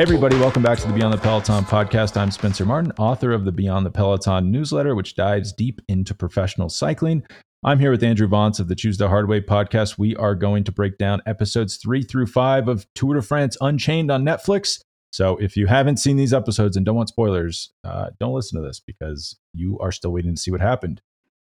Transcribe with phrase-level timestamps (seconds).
[0.00, 2.16] Hey, everybody, welcome back to the Beyond the Peloton podcast.
[2.16, 6.70] I'm Spencer Martin, author of the Beyond the Peloton newsletter, which dives deep into professional
[6.70, 7.22] cycling.
[7.62, 9.98] I'm here with Andrew Vontz of the Choose the Hard Way podcast.
[9.98, 14.10] We are going to break down episodes three through five of Tour de France Unchained
[14.10, 14.80] on Netflix.
[15.10, 18.66] So if you haven't seen these episodes and don't want spoilers, uh, don't listen to
[18.66, 21.02] this because you are still waiting to see what happened.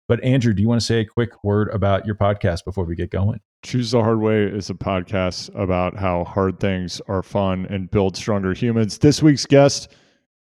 [0.07, 2.95] But Andrew, do you want to say a quick word about your podcast before we
[2.95, 3.39] get going?
[3.63, 8.17] Choose the Hard Way is a podcast about how hard things are fun and build
[8.17, 8.97] stronger humans.
[8.97, 9.93] This week's guest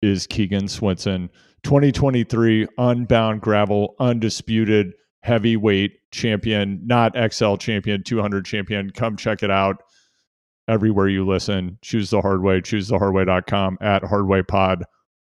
[0.03, 1.31] is Keegan Swenson,
[1.63, 4.93] 2023 Unbound Gravel Undisputed
[5.23, 8.91] Heavyweight Champion, not XL Champion, 200 Champion.
[8.91, 9.85] Come check it out
[10.67, 11.79] everywhere you listen.
[11.83, 14.83] Choose the Hard Way, choosethehardway.com at Hardway Pod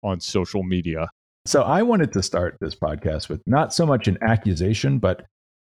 [0.02, 1.08] on social media.
[1.46, 5.24] So I wanted to start this podcast with not so much an accusation, but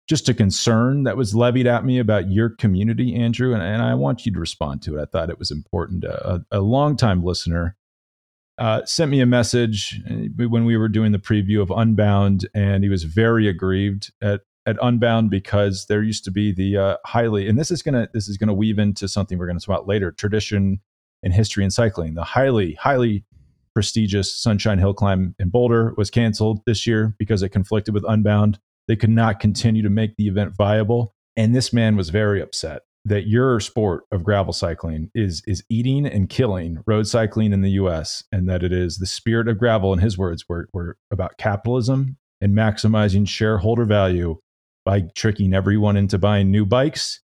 [0.09, 3.95] just a concern that was levied at me about your community, Andrew, and, and I
[3.95, 5.03] want you to respond to it.
[5.03, 6.05] I thought it was important.
[6.05, 7.77] A, a longtime listener
[8.59, 12.85] uh, sent me a message uh, when we were doing the preview of Unbound, and
[12.85, 17.48] he was very aggrieved at at Unbound because there used to be the uh, highly,
[17.48, 20.11] and this is gonna this is gonna weave into something we're gonna talk about later,
[20.11, 20.81] tradition
[21.23, 22.15] and history in cycling.
[22.15, 23.25] The highly highly
[23.75, 28.59] prestigious Sunshine Hill Climb in Boulder was canceled this year because it conflicted with Unbound.
[28.89, 31.15] They could not continue to make the event viable.
[31.37, 36.05] And this man was very upset that your sport of gravel cycling is is eating
[36.05, 39.92] and killing road cycling in the US and that it is the spirit of gravel
[39.92, 44.39] in his words were, were about capitalism and maximizing shareholder value
[44.84, 47.20] by tricking everyone into buying new bikes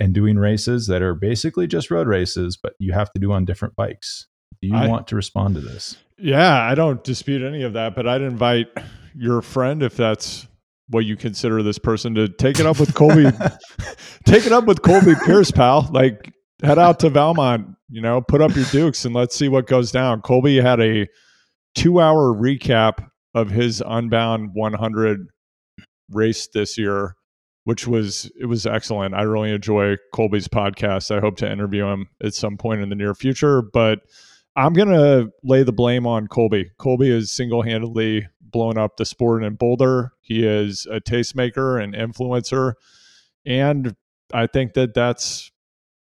[0.00, 3.44] and doing races that are basically just road races but you have to do on
[3.44, 4.26] different bikes.
[4.60, 5.96] Do you I, want to respond to this?
[6.18, 8.68] Yeah, I don't dispute any of that, but I'd invite
[9.14, 10.48] your friend if that's
[10.88, 13.30] what you consider this person to take it up with Colby.
[14.26, 15.88] take it up with Colby Pierce, pal.
[15.92, 19.66] Like head out to Valmont, you know, put up your dukes and let's see what
[19.66, 20.20] goes down.
[20.22, 21.06] Colby had a
[21.74, 25.26] two-hour recap of his Unbound 100
[26.10, 27.16] race this year,
[27.64, 29.14] which was it was excellent.
[29.14, 31.14] I really enjoy Colby's podcast.
[31.14, 34.00] I hope to interview him at some point in the near future, but
[34.56, 36.70] I'm gonna lay the blame on Colby.
[36.78, 40.12] Colby is single-handedly blown up the sport in Boulder.
[40.20, 42.74] He is a tastemaker and influencer,
[43.46, 43.96] and
[44.32, 45.50] I think that that's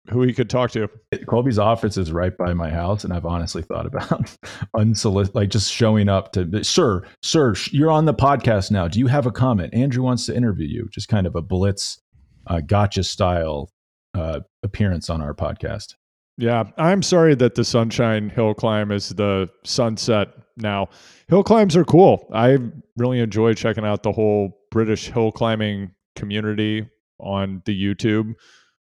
[0.09, 0.89] who he could talk to.
[1.27, 4.35] Colby's office is right by my house, and I've honestly thought about
[4.75, 8.87] unsolicited, like just showing up to, sir, sir, you're on the podcast now.
[8.87, 9.73] Do you have a comment?
[9.73, 10.87] Andrew wants to interview you.
[10.91, 12.01] Just kind of a blitz,
[12.47, 13.69] uh, gotcha style
[14.15, 15.95] uh, appearance on our podcast.
[16.39, 20.87] Yeah, I'm sorry that the Sunshine Hill Climb is the sunset now.
[21.27, 22.29] Hill climbs are cool.
[22.33, 22.57] I
[22.95, 26.87] really enjoy checking out the whole British hill climbing community
[27.19, 28.35] on the YouTube.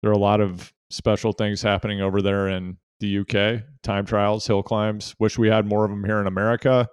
[0.02, 3.64] There are a lot of special things happening over there in the UK.
[3.82, 5.16] Time trials, hill climbs.
[5.18, 6.90] Wish we had more of them here in America.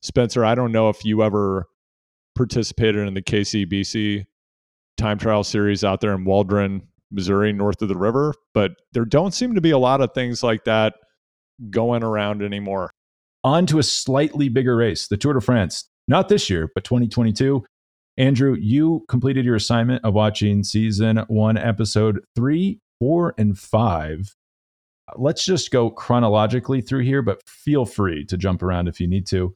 [0.00, 1.66] Spencer, I don't know if you ever
[2.34, 4.24] participated in the KCBC
[4.96, 9.34] time trial series out there in Waldron, Missouri, north of the river, but there don't
[9.34, 10.94] seem to be a lot of things like that
[11.70, 12.90] going around anymore.
[13.42, 15.88] On to a slightly bigger race, the Tour de France.
[16.08, 17.64] Not this year, but 2022.
[18.18, 24.34] Andrew, you completed your assignment of watching season one, episode three, four, and five.
[25.16, 29.26] Let's just go chronologically through here, but feel free to jump around if you need
[29.28, 29.54] to.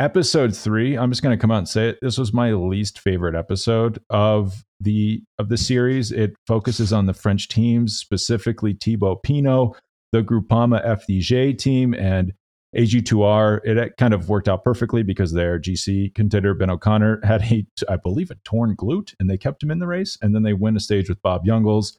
[0.00, 1.98] Episode three, I'm just going to come out and say it.
[2.00, 6.12] This was my least favorite episode of the of the series.
[6.12, 9.70] It focuses on the French teams, specifically Thibaut Pinot,
[10.12, 12.32] the Groupama FDJ team, and
[12.76, 13.64] AG2R.
[13.64, 17.96] It kind of worked out perfectly because their GC contender Ben O'Connor had a, I
[17.96, 20.16] believe, a torn glute, and they kept him in the race.
[20.22, 21.98] And then they win a stage with Bob Jungels.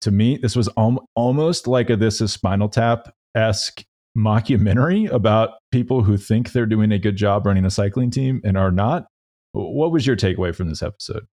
[0.00, 3.84] To me, this was al- almost like a This Is Spinal Tap esque
[4.16, 8.56] mockumentary about people who think they're doing a good job running a cycling team and
[8.56, 9.06] are not.
[9.52, 11.26] What was your takeaway from this episode?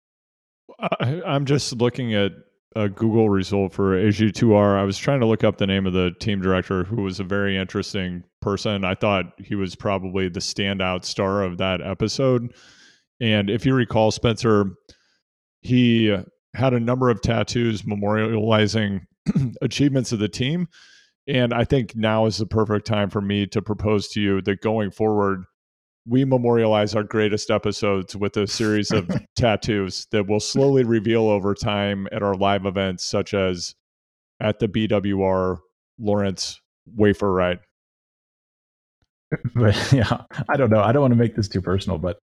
[0.80, 2.32] I, I'm just looking at
[2.76, 4.80] a Google result for AG2R.
[4.80, 7.24] I was trying to look up the name of the team director, who was a
[7.24, 8.86] very interesting person.
[8.86, 12.54] I thought he was probably the standout star of that episode.
[13.20, 14.72] And if you recall, Spencer,
[15.62, 16.18] he
[16.54, 19.02] had a number of tattoos memorializing
[19.62, 20.68] achievements of the team.
[21.32, 24.60] And I think now is the perfect time for me to propose to you that
[24.60, 25.46] going forward,
[26.06, 31.54] we memorialize our greatest episodes with a series of tattoos that will slowly reveal over
[31.54, 33.76] time at our live events, such as
[34.42, 35.60] at the BWR
[36.00, 37.60] Lawrence Waffle Ride.
[39.56, 40.82] But yeah, I don't know.
[40.82, 42.20] I don't want to make this too personal, but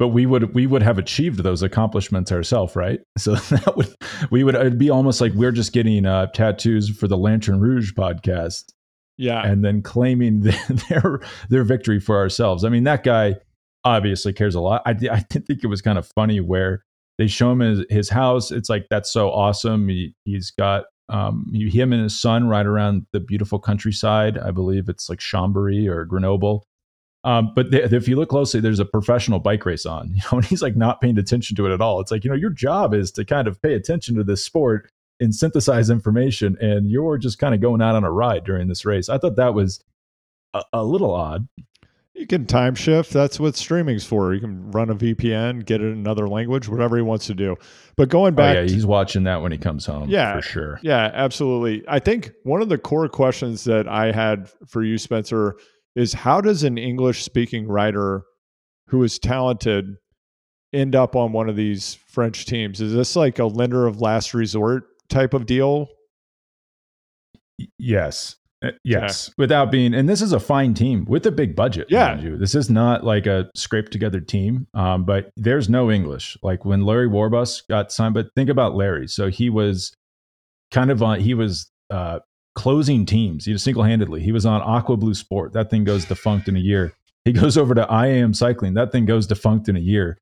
[0.00, 3.00] but we would we would have achieved those accomplishments ourselves, right?
[3.18, 3.94] So that would
[4.30, 7.92] we would it'd be almost like we're just getting uh, tattoos for the Lanterne Rouge
[7.92, 8.72] podcast
[9.18, 9.46] Yeah.
[9.46, 10.40] and then claiming
[10.88, 11.20] their
[11.50, 12.64] their victory for ourselves.
[12.64, 13.36] I mean, that guy
[13.84, 14.80] obviously cares a lot.
[14.86, 16.82] I, I did think it was kind of funny where
[17.18, 18.50] they show him his, his house.
[18.50, 19.86] It's like that's so awesome.
[19.90, 24.38] He, he's got um, him and his son ride around the beautiful countryside.
[24.38, 26.64] I believe it's like Chambéry or Grenoble.
[27.22, 30.38] Um, but th- if you look closely, there's a professional bike race on, you know,
[30.38, 32.00] and he's like not paying attention to it at all.
[32.00, 34.90] It's like, you know, your job is to kind of pay attention to this sport
[35.20, 38.86] and synthesize information, and you're just kind of going out on a ride during this
[38.86, 39.10] race.
[39.10, 39.84] I thought that was
[40.54, 41.46] a, a little odd.
[42.14, 43.12] You can time shift.
[43.12, 44.34] That's what streaming's for.
[44.34, 47.56] You can run a VPN, get it in another language, whatever he wants to do.
[47.96, 50.10] But going back, oh, yeah, he's watching that when he comes home.
[50.10, 50.80] Yeah, for sure.
[50.82, 51.84] Yeah, absolutely.
[51.86, 55.56] I think one of the core questions that I had for you, Spencer,
[55.96, 58.22] is how does an English speaking writer
[58.88, 59.96] who is talented
[60.72, 62.80] end up on one of these French teams?
[62.80, 65.88] Is this like a lender of last resort type of deal?
[67.78, 68.36] Yes.
[68.62, 71.86] Uh, yes, without being, and this is a fine team with a big budget.
[71.88, 74.66] Yeah, this is not like a scraped together team.
[74.74, 76.36] Um, but there's no English.
[76.42, 79.08] Like when Larry Warbasse got signed, but think about Larry.
[79.08, 79.94] So he was
[80.70, 81.20] kind of on.
[81.20, 82.18] He was uh,
[82.54, 83.44] closing teams.
[83.44, 84.22] He was single handedly.
[84.22, 85.52] He was on Aqua Blue Sport.
[85.52, 86.92] That thing goes defunct in a year.
[87.24, 88.74] He goes over to IAM Cycling.
[88.74, 90.18] That thing goes defunct in a year.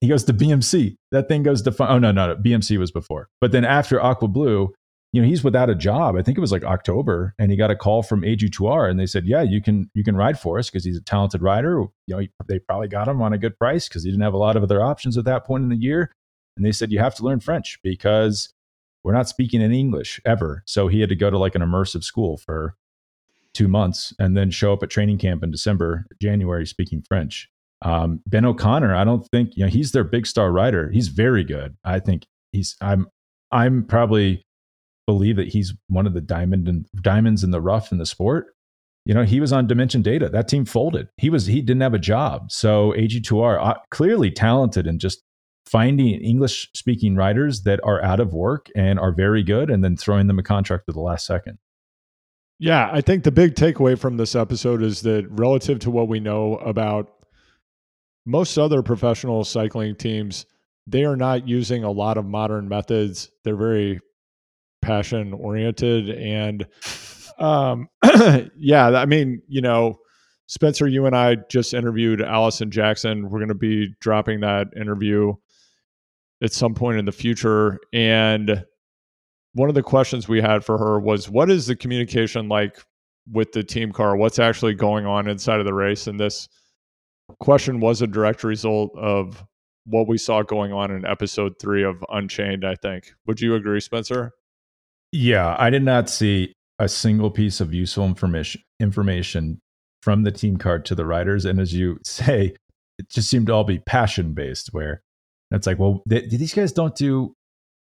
[0.00, 0.96] He goes to BMC.
[1.12, 1.92] That thing goes defunct.
[1.92, 2.36] Oh no, no, no.
[2.36, 3.28] BMC was before.
[3.40, 4.74] But then after Aqua Blue,
[5.12, 6.16] you know, he's without a job.
[6.16, 9.06] I think it was like October, and he got a call from AG2R, and they
[9.06, 12.14] said, "Yeah, you can you can ride for us because he's a talented rider." You
[12.14, 14.38] know, he, they probably got him on a good price because he didn't have a
[14.38, 16.12] lot of other options at that point in the year.
[16.56, 18.52] And they said, "You have to learn French because
[19.06, 22.04] we're not speaking in English ever." So he had to go to like an immersive
[22.04, 22.74] school for
[23.54, 27.48] two months and then show up at training camp in December, January, speaking French.
[27.82, 30.90] Um, ben O'Connor, I don't think you know he's their big star rider.
[30.90, 31.76] He's very good.
[31.84, 32.76] I think he's.
[32.80, 33.06] I'm.
[33.52, 34.42] I'm probably
[35.06, 38.48] believe that he's one of the diamond and diamonds in the rough in the sport.
[39.04, 40.28] You know, he was on Dimension Data.
[40.28, 41.08] That team folded.
[41.16, 42.50] He was he didn't have a job.
[42.50, 45.22] So AG2R uh, clearly talented and just
[45.66, 49.96] finding English speaking writers that are out of work and are very good, and then
[49.96, 51.58] throwing them a contract at the last second.
[52.58, 56.20] Yeah, I think the big takeaway from this episode is that relative to what we
[56.20, 57.12] know about
[58.24, 60.46] most other professional cycling teams,
[60.86, 63.30] they are not using a lot of modern methods.
[63.44, 64.00] They're very
[64.86, 66.66] passion oriented and
[67.38, 67.88] um
[68.56, 69.98] yeah i mean you know
[70.46, 75.34] spencer you and i just interviewed alison jackson we're going to be dropping that interview
[76.46, 78.64] at some point in the future and
[79.52, 82.78] one of the questions we had for her was what is the communication like
[83.30, 86.48] with the team car what's actually going on inside of the race and this
[87.40, 89.44] question was a direct result of
[89.84, 93.80] what we saw going on in episode three of unchained i think would you agree
[93.80, 94.32] spencer
[95.12, 99.60] yeah, I did not see a single piece of useful information information
[100.02, 101.44] from the team card to the riders.
[101.44, 102.54] And as you say,
[102.98, 104.72] it just seemed to all be passion based.
[104.72, 105.02] Where
[105.50, 107.34] it's like, well, they, these guys don't do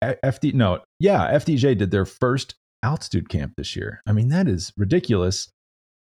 [0.04, 0.54] FD.
[0.54, 4.02] No, yeah, FDJ did their first altitude camp this year.
[4.06, 5.50] I mean, that is ridiculous.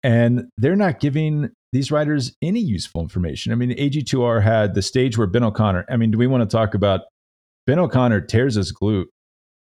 [0.03, 3.53] And they're not giving these riders any useful information.
[3.53, 6.57] I mean, AG2R had the stage where Ben O'Connor, I mean, do we want to
[6.57, 7.02] talk about
[7.66, 9.07] Ben O'Connor tears his glute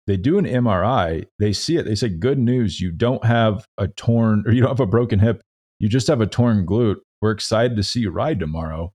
[0.08, 3.88] they do an MRI, they see it, they say, good news, you don't have a
[3.88, 5.42] torn or you don't have a broken hip,
[5.80, 6.98] you just have a torn glute.
[7.22, 8.92] We're excited to see you ride tomorrow.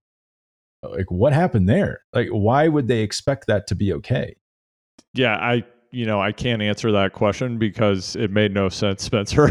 [0.91, 2.01] Like, what happened there?
[2.13, 4.37] Like, why would they expect that to be okay?
[5.15, 9.49] Yeah, I, you know, I can't answer that question because it made no sense, Spencer.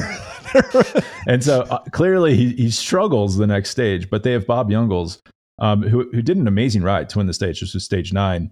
[1.27, 5.22] and so uh, clearly he, he struggles the next stage, but they have Bob Jungels,
[5.60, 7.62] um, who, who did an amazing ride to win the stage.
[7.62, 8.51] This was stage nine.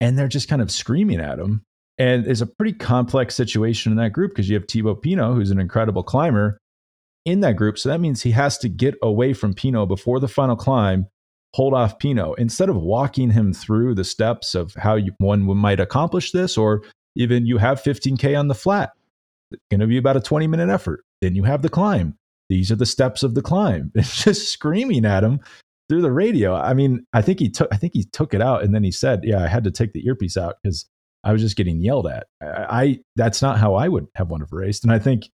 [0.00, 1.64] And they're just kind of screaming at him
[1.98, 5.50] and it's a pretty complex situation in that group because you have Thibaut Pinot, who's
[5.50, 6.58] an incredible climber
[7.24, 7.78] in that group.
[7.78, 11.06] So that means he has to get away from Pinot before the final climb,
[11.54, 15.78] hold off Pinot instead of walking him through the steps of how you, one might
[15.78, 16.82] accomplish this, or
[17.14, 18.90] even you have 15K on the flat.
[19.52, 21.04] It's going to be about a 20 minute effort.
[21.22, 22.18] Then you have the climb.
[22.48, 23.92] These are the steps of the climb.
[23.94, 25.38] It's just screaming at him
[25.88, 26.56] through the radio.
[26.56, 28.90] I mean, I think he took I think he took it out and then he
[28.90, 30.86] said, "Yeah, I had to take the earpiece out because
[31.22, 32.26] I was just getting yelled at.
[32.42, 34.82] I, I that's not how I would have one of race.
[34.82, 35.30] And I think,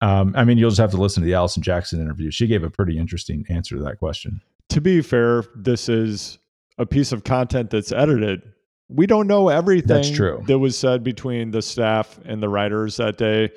[0.00, 2.30] um, I mean, you'll just have to listen to the Alison Jackson interview.
[2.30, 4.40] She gave a pretty interesting answer to that question.
[4.70, 6.38] To be fair, this is
[6.78, 8.42] a piece of content that's edited.
[8.88, 10.42] We don't know everything that's true.
[10.46, 13.50] that was said between the staff and the writers that day.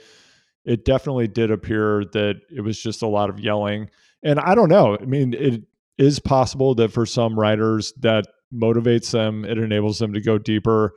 [0.66, 3.90] It definitely did appear that it was just a lot of yelling.
[4.24, 4.98] And I don't know.
[5.00, 5.64] I mean, it
[5.98, 10.94] is possible that for some writers that motivates them, it enables them to go deeper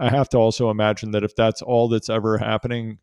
[0.00, 2.98] I have to also imagine that if that's all that's ever happening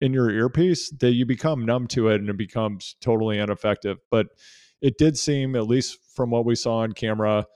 [0.00, 3.98] in your earpiece that you become numb to it and it becomes totally ineffective.
[4.10, 4.26] But
[4.80, 7.46] it did seem, at least from what we saw on camera,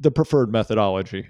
[0.00, 1.28] the preferred methodology.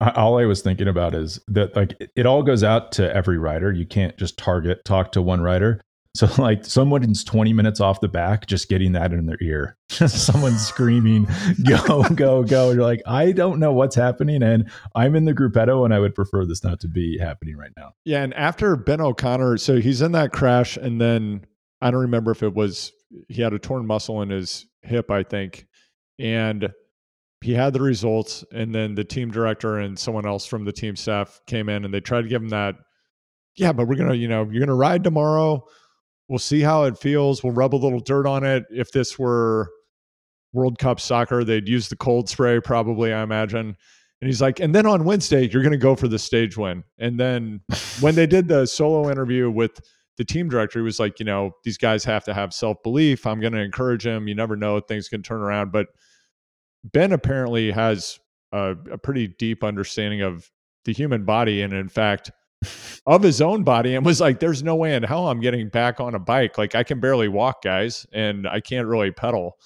[0.00, 3.70] All I was thinking about is that like it all goes out to every rider.
[3.70, 5.82] You can't just target talk to one rider.
[6.16, 9.76] So like someone's 20 minutes off the back, just getting that in their ear.
[9.90, 11.26] Someone's screaming,
[11.68, 12.70] go, go, go.
[12.70, 14.42] You're like, I don't know what's happening.
[14.42, 17.72] And I'm in the gruppetto and I would prefer this not to be happening right
[17.76, 17.92] now.
[18.04, 18.22] Yeah.
[18.22, 21.44] And after Ben O'Connor, so he's in that crash and then
[21.80, 22.92] I don't remember if it was
[23.28, 25.66] he had a torn muscle in his hip, I think.
[26.18, 26.70] And
[27.42, 30.94] he had the results and then the team director and someone else from the team
[30.94, 32.74] staff came in and they tried to give him that
[33.56, 35.64] yeah but we're gonna you know you're gonna ride tomorrow.
[36.28, 37.42] We'll see how it feels.
[37.42, 38.64] We'll rub a little dirt on it.
[38.70, 39.68] If this were
[40.52, 43.76] world cup soccer they'd use the cold spray probably i imagine.
[44.20, 46.84] And he's like and then on wednesday you're gonna go for the stage win.
[46.98, 47.60] And then
[48.00, 49.80] when they did the solo interview with
[50.20, 53.56] the team director was like you know these guys have to have self-belief i'm gonna
[53.56, 55.86] encourage them you never know things can turn around but
[56.84, 58.18] Ben apparently has
[58.52, 60.50] a, a pretty deep understanding of
[60.84, 62.30] the human body, and in fact,
[63.06, 66.00] of his own body, and was like, "There's no way in hell I'm getting back
[66.00, 66.58] on a bike.
[66.58, 69.58] Like I can barely walk, guys, and I can't really pedal."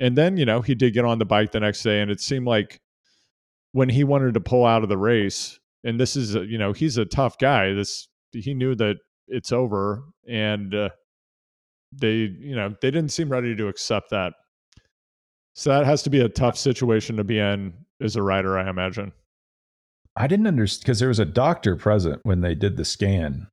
[0.00, 2.20] And then you know he did get on the bike the next day, and it
[2.20, 2.80] seemed like
[3.72, 6.72] when he wanted to pull out of the race, and this is a, you know
[6.72, 7.72] he's a tough guy.
[7.72, 8.96] This he knew that
[9.28, 10.88] it's over, and uh,
[11.92, 14.34] they you know they didn't seem ready to accept that.
[15.54, 18.68] So that has to be a tough situation to be in as a writer I
[18.68, 19.12] imagine.
[20.16, 23.48] I didn't understand because there was a doctor present when they did the scan.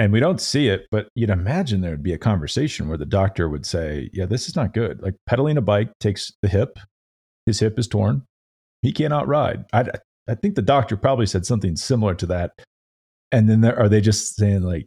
[0.00, 3.04] And we don't see it, but you'd imagine there would be a conversation where the
[3.04, 5.02] doctor would say, Yeah, this is not good.
[5.02, 6.78] Like pedaling a bike takes the hip,
[7.46, 8.22] his hip is torn.
[8.82, 9.64] He cannot ride.
[9.72, 9.86] I,
[10.28, 12.52] I think the doctor probably said something similar to that.
[13.32, 14.86] And then are they just saying, like,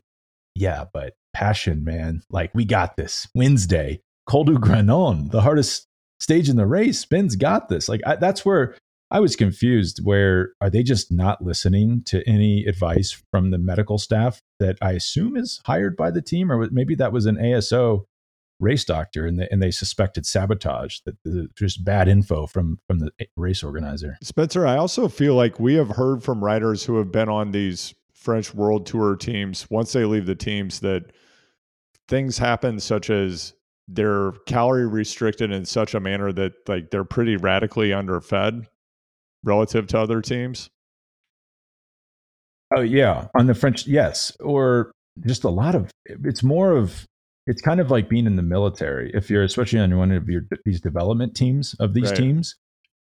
[0.56, 2.24] Yeah, but passion, man.
[2.30, 3.28] Like, we got this.
[3.36, 5.88] Wednesday, Col du Granon, the hardest
[6.22, 7.04] stage in the race.
[7.04, 7.90] Ben's got this.
[7.90, 8.76] Like I, that's where
[9.10, 10.00] I was confused.
[10.04, 14.92] Where are they just not listening to any advice from the medical staff that I
[14.92, 18.06] assume is hired by the team, or maybe that was an ASO
[18.62, 21.16] race doctor and they, and they suspected sabotage that
[21.56, 25.90] just bad info from from the race organizer spencer i also feel like we have
[25.90, 30.28] heard from riders who have been on these french world tour teams once they leave
[30.28, 31.12] the teams that
[32.08, 33.54] things happen such as
[33.88, 38.68] they're calorie restricted in such a manner that like they're pretty radically underfed
[39.44, 40.70] relative to other teams.
[42.76, 44.92] Oh yeah, on the French, yes, or
[45.26, 45.90] just a lot of.
[46.06, 47.06] It's more of.
[47.48, 49.12] It's kind of like being in the military.
[49.14, 52.18] If you're especially on one of your these development teams of these right.
[52.18, 52.56] teams,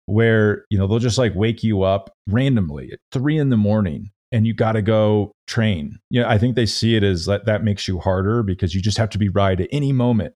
[0.06, 4.10] where you know they'll just like wake you up randomly at three in the morning
[4.32, 5.98] and you got to go train.
[6.10, 8.74] Yeah, you know, I think they see it as that that makes you harder because
[8.74, 10.34] you just have to be right at any moment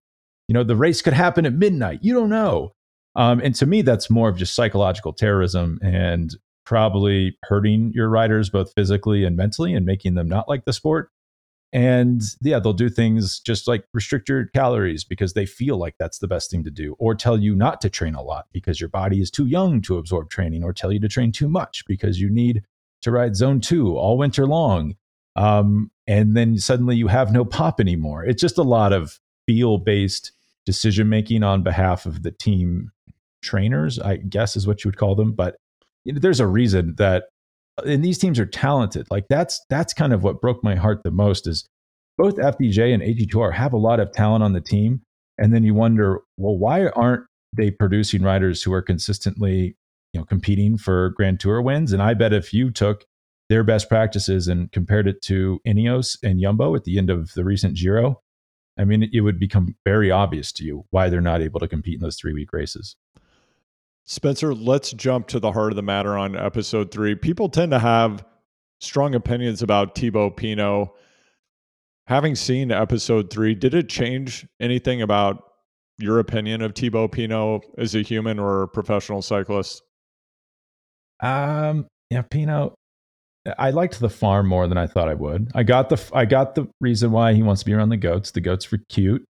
[0.48, 2.00] you know, the race could happen at midnight.
[2.02, 2.72] You don't know.
[3.16, 6.34] Um, and to me, that's more of just psychological terrorism and
[6.64, 11.10] probably hurting your riders both physically and mentally and making them not like the sport.
[11.72, 16.18] And yeah, they'll do things just like restrict your calories because they feel like that's
[16.18, 18.88] the best thing to do, or tell you not to train a lot because your
[18.88, 22.20] body is too young to absorb training, or tell you to train too much because
[22.20, 22.62] you need
[23.06, 24.94] to ride zone two all winter long.
[25.36, 28.24] Um, and then suddenly you have no pop anymore.
[28.24, 30.32] It's just a lot of feel based
[30.64, 32.90] decision making on behalf of the team
[33.42, 35.32] trainers, I guess is what you would call them.
[35.32, 35.56] But
[36.04, 37.24] there's a reason that
[37.84, 39.06] and these teams are talented.
[39.10, 41.68] Like that's that's kind of what broke my heart the most is
[42.18, 45.02] both FDJ and AG2R have a lot of talent on the team.
[45.38, 49.76] And then you wonder, well, why aren't they producing riders who are consistently,
[50.16, 51.92] you know, competing for Grand Tour wins?
[51.92, 53.04] And I bet if you took
[53.50, 57.44] their best practices and compared it to Ineos and Jumbo at the end of the
[57.44, 58.22] recent Giro,
[58.78, 61.96] I mean, it would become very obvious to you why they're not able to compete
[61.96, 62.96] in those three week races.
[64.06, 67.14] Spencer, let's jump to the heart of the matter on episode three.
[67.14, 68.24] People tend to have
[68.80, 70.88] strong opinions about Thibaut Pinot.
[72.06, 75.42] Having seen episode three, did it change anything about
[75.98, 79.82] your opinion of Thibaut Pinot as a human or a professional cyclist?
[81.20, 82.72] Um, yeah, Pinot.
[83.58, 85.52] I liked the farm more than I thought I would.
[85.54, 88.32] I got the I got the reason why he wants to be around the goats.
[88.32, 89.24] The goats were cute.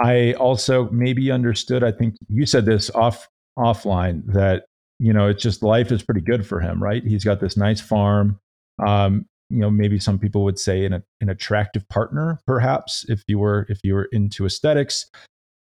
[0.00, 1.82] I also maybe understood.
[1.82, 3.26] I think you said this off
[3.58, 4.66] offline that
[5.00, 7.02] you know it's just life is pretty good for him, right?
[7.04, 8.38] He's got this nice farm.
[8.86, 13.38] Um, you know, maybe some people would say an an attractive partner, perhaps if you
[13.38, 15.10] were if you were into aesthetics,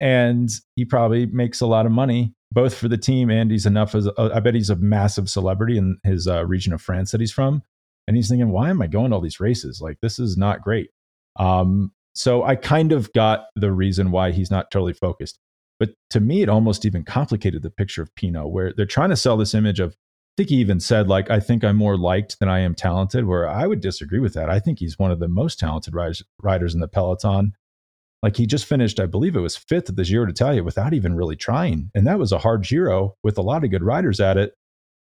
[0.00, 3.94] and he probably makes a lot of money both for the team and he's enough
[3.94, 7.20] as a, I bet he's a massive celebrity in his uh, region of France that
[7.20, 7.62] he's from.
[8.06, 9.80] and he's thinking, why am I going to all these races?
[9.80, 10.90] Like this is not great.
[11.36, 15.38] Um, so I kind of got the reason why he's not totally focused.
[15.80, 19.16] But to me, it almost even complicated the picture of Pinot, where they're trying to
[19.16, 22.38] sell this image of, I think he even said, like, I think I'm more liked
[22.38, 24.50] than I am talented, where I would disagree with that.
[24.50, 27.54] I think he's one of the most talented riders, riders in the peloton.
[28.24, 31.14] Like he just finished, I believe it was fifth at the Giro d'Italia without even
[31.14, 31.90] really trying.
[31.94, 34.54] And that was a hard Giro with a lot of good riders at it.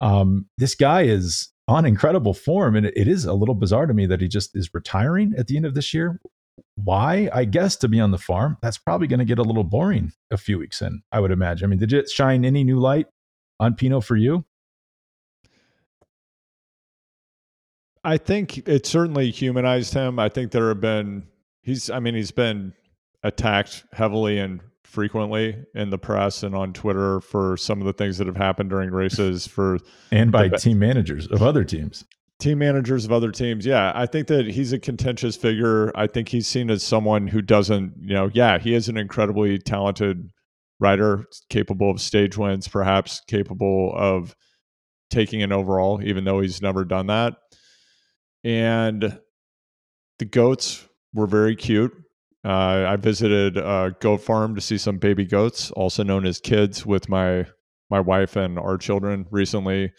[0.00, 2.74] Um, this guy is on incredible form.
[2.74, 5.46] And it, it is a little bizarre to me that he just is retiring at
[5.46, 6.20] the end of this year
[6.76, 7.28] why?
[7.32, 10.12] I guess to be on the farm, that's probably going to get a little boring
[10.30, 11.66] a few weeks in, I would imagine.
[11.66, 13.06] I mean, did it shine any new light
[13.60, 14.44] on Pinot for you?
[18.04, 20.18] I think it certainly humanized him.
[20.18, 21.28] I think there have been,
[21.62, 22.72] he's, I mean, he's been
[23.22, 28.18] attacked heavily and frequently in the press and on Twitter for some of the things
[28.18, 29.78] that have happened during races for
[30.10, 32.04] and by the, team managers of other teams
[32.42, 33.64] team managers of other teams.
[33.64, 35.92] Yeah, I think that he's a contentious figure.
[35.94, 39.58] I think he's seen as someone who doesn't, you know, yeah, he is an incredibly
[39.58, 40.28] talented
[40.80, 44.34] rider, capable of stage wins, perhaps capable of
[45.08, 47.34] taking an overall, even though he's never done that.
[48.42, 49.20] And
[50.18, 51.92] the goats were very cute.
[52.44, 56.84] Uh, I visited a goat farm to see some baby goats, also known as kids,
[56.84, 57.46] with my
[57.90, 59.92] my wife and our children recently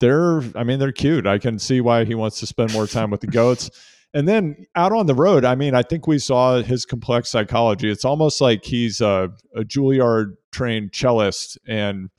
[0.00, 1.26] they're I mean they're cute.
[1.26, 3.70] I can see why he wants to spend more time with the goats.
[4.16, 7.90] And then out on the road, I mean, I think we saw his complex psychology.
[7.90, 12.10] It's almost like he's a, a Juilliard trained cellist, and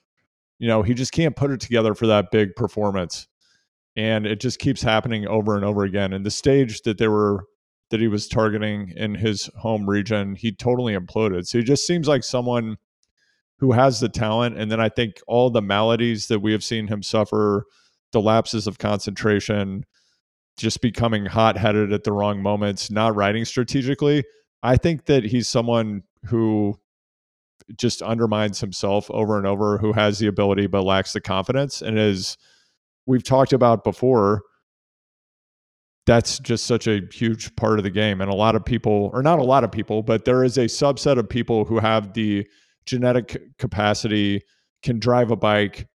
[0.59, 3.29] you know he just can't put it together for that big performance,
[3.95, 6.12] and it just keeps happening over and over again.
[6.12, 7.45] And the stage that they were
[7.92, 11.46] that he was targeting in his home region, he totally imploded.
[11.48, 12.77] So he just seems like someone
[13.60, 14.58] who has the talent.
[14.58, 17.66] And then I think all the maladies that we have seen him suffer,
[18.12, 19.86] the lapses of concentration,
[20.57, 24.24] just becoming hot headed at the wrong moments, not riding strategically.
[24.64, 26.79] I think that he's someone who
[27.77, 31.81] just undermines himself over and over, who has the ability but lacks the confidence.
[31.81, 32.38] And as
[33.05, 34.44] we've talked about before,
[36.05, 38.22] that's just such a huge part of the game.
[38.22, 40.65] And a lot of people, or not a lot of people, but there is a
[40.65, 42.48] subset of people who have the
[42.85, 44.41] genetic capacity,
[44.83, 45.87] can drive a bike,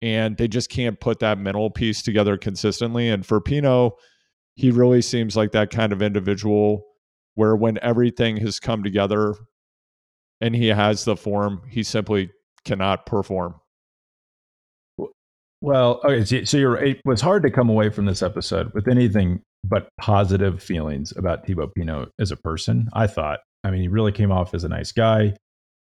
[0.00, 3.08] and they just can't put that mental piece together consistently.
[3.08, 3.92] And for Pinot,
[4.54, 6.84] he really seems like that kind of individual
[7.34, 9.34] where when everything has come together
[10.40, 12.30] and he has the form, he simply
[12.64, 13.54] cannot perform.
[15.62, 19.40] Well, okay, so you're, it was hard to come away from this episode with anything
[19.62, 22.88] but positive feelings about Thibaut Pinot as a person.
[22.94, 25.34] I thought, I mean, he really came off as a nice guy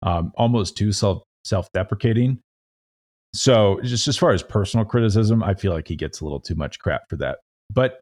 [0.03, 2.39] um, almost too self self deprecating.
[3.33, 6.55] So just as far as personal criticism, I feel like he gets a little too
[6.55, 7.39] much crap for that.
[7.71, 8.01] But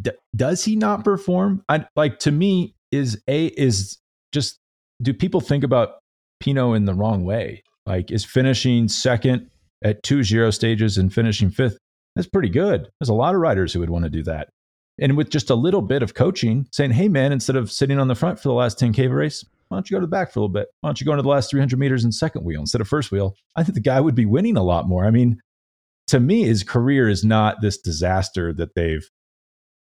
[0.00, 1.64] d- does he not perform?
[1.68, 3.98] I, like to me, is a is
[4.32, 4.58] just
[5.02, 5.96] do people think about
[6.40, 7.62] Pinot in the wrong way?
[7.86, 9.50] Like is finishing second
[9.82, 11.78] at two Giro stages and finishing fifth?
[12.16, 12.88] That's pretty good.
[12.98, 14.48] There's a lot of riders who would want to do that.
[15.00, 18.08] And with just a little bit of coaching, saying, "Hey, man, instead of sitting on
[18.08, 20.10] the front for the last 10k of a race, why don't you go to the
[20.10, 20.68] back for a little bit?
[20.80, 23.12] Why don't you go into the last 300 meters in second wheel instead of first
[23.12, 23.34] wheel?
[23.54, 25.04] I think the guy would be winning a lot more.
[25.04, 25.40] I mean,
[26.08, 29.08] to me, his career is not this disaster that they've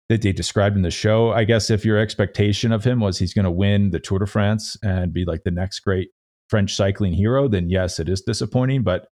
[0.08, 1.30] that they described in the show.
[1.32, 4.26] I guess if your expectation of him was he's going to win the Tour de
[4.26, 6.10] France and be like the next great
[6.50, 8.82] French cycling hero, then yes, it is disappointing.
[8.82, 9.06] But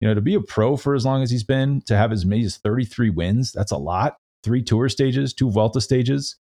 [0.00, 2.24] you know, to be a pro for as long as he's been, to have as
[2.24, 4.16] many as 33 wins, that's a lot.
[4.44, 6.36] Three tour stages, two Vuelta stages.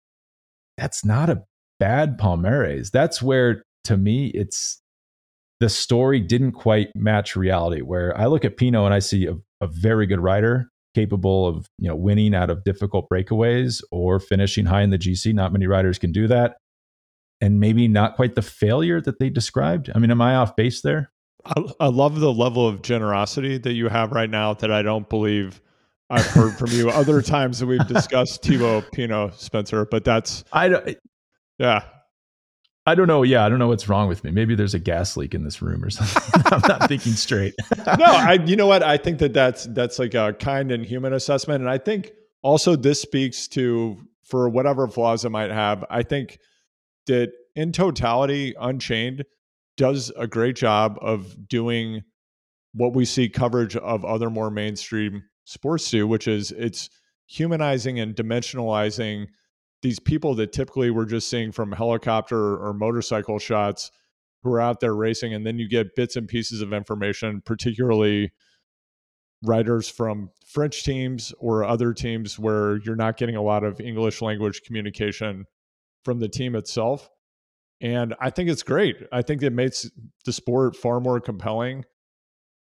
[0.77, 1.43] That's not a
[1.81, 2.91] bad Palmares.
[2.91, 4.81] That's where to me it's
[5.61, 7.81] the story didn't quite match reality.
[7.81, 11.69] Where I look at Pinot and I see a, a very good rider capable of
[11.79, 15.33] you know winning out of difficult breakaways or finishing high in the GC.
[15.35, 16.57] Not many riders can do that,
[17.41, 19.91] and maybe not quite the failure that they described.
[19.95, 21.11] I mean, am I off base there?
[21.47, 25.09] I, I love the level of generosity that you have right now that I don't
[25.09, 25.61] believe
[26.11, 30.69] I've heard from you other times that we've discussed Thibaut Pinot, Spencer, but that's I
[30.69, 30.97] don't
[31.59, 31.83] yeah.
[32.89, 33.25] I don't know.
[33.25, 34.31] Yeah, I don't know what's wrong with me.
[34.31, 36.43] Maybe there's a gas leak in this room or something.
[36.53, 37.55] I'm not thinking straight.
[37.87, 38.35] no, I.
[38.45, 38.85] You know what?
[38.85, 42.77] I think that that's that's like a kind and human assessment, and I think also
[42.77, 45.85] this speaks to for whatever flaws it might have.
[45.91, 46.39] I think
[47.07, 49.25] that in totality, Unchained
[49.77, 52.03] does a great job of doing
[52.73, 56.91] what we see coverage of other more mainstream sports do, which is it's
[57.27, 59.27] humanizing and dimensionalizing
[59.83, 63.91] these people that typically we're just seeing from helicopter or motorcycle shots
[64.43, 68.31] who are out there racing and then you get bits and pieces of information particularly
[69.43, 74.23] riders from French teams or other teams where you're not getting a lot of English
[74.23, 75.45] language communication
[76.05, 77.09] from the team itself.
[77.81, 78.97] And I think it's great.
[79.13, 79.91] I think it makes
[80.25, 81.85] the sport far more compelling.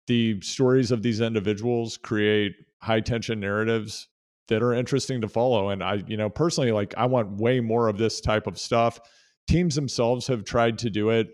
[0.06, 4.08] The stories of these individuals create high tension narratives
[4.48, 5.70] that are interesting to follow.
[5.70, 9.00] And I, you know, personally, like I want way more of this type of stuff.
[9.48, 11.28] Teams themselves have tried to do it,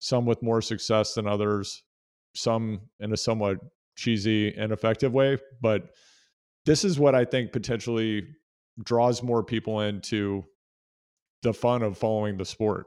[0.00, 1.82] some with more success than others,
[2.34, 3.58] some in a somewhat
[3.96, 5.38] cheesy and effective way.
[5.60, 5.90] But
[6.66, 8.22] this is what I think potentially
[8.84, 10.44] draws more people into
[11.42, 12.86] the fun of following the sport,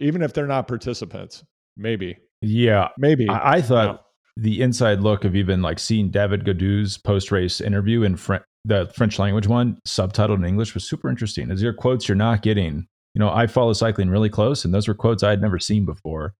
[0.00, 1.44] even if they're not participants.
[1.76, 2.16] Maybe.
[2.42, 2.88] Yeah.
[2.98, 3.28] Maybe.
[3.28, 4.02] I, I thought
[4.36, 8.90] the inside look of even like seeing David Gaudu's post race interview in French, the
[8.94, 11.50] French language one, subtitled in English, was super interesting.
[11.50, 12.86] Is your quotes you're not getting.
[13.14, 15.86] You know, I follow cycling really close, and those were quotes I had never seen
[15.86, 16.34] before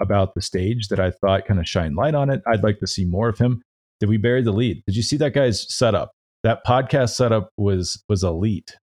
[0.00, 2.42] about the stage that I thought kind of shine light on it.
[2.46, 3.62] I'd like to see more of him.
[4.00, 4.82] Did we bury the lead?
[4.86, 6.10] Did you see that guy's setup?
[6.42, 8.76] That podcast setup was was elite.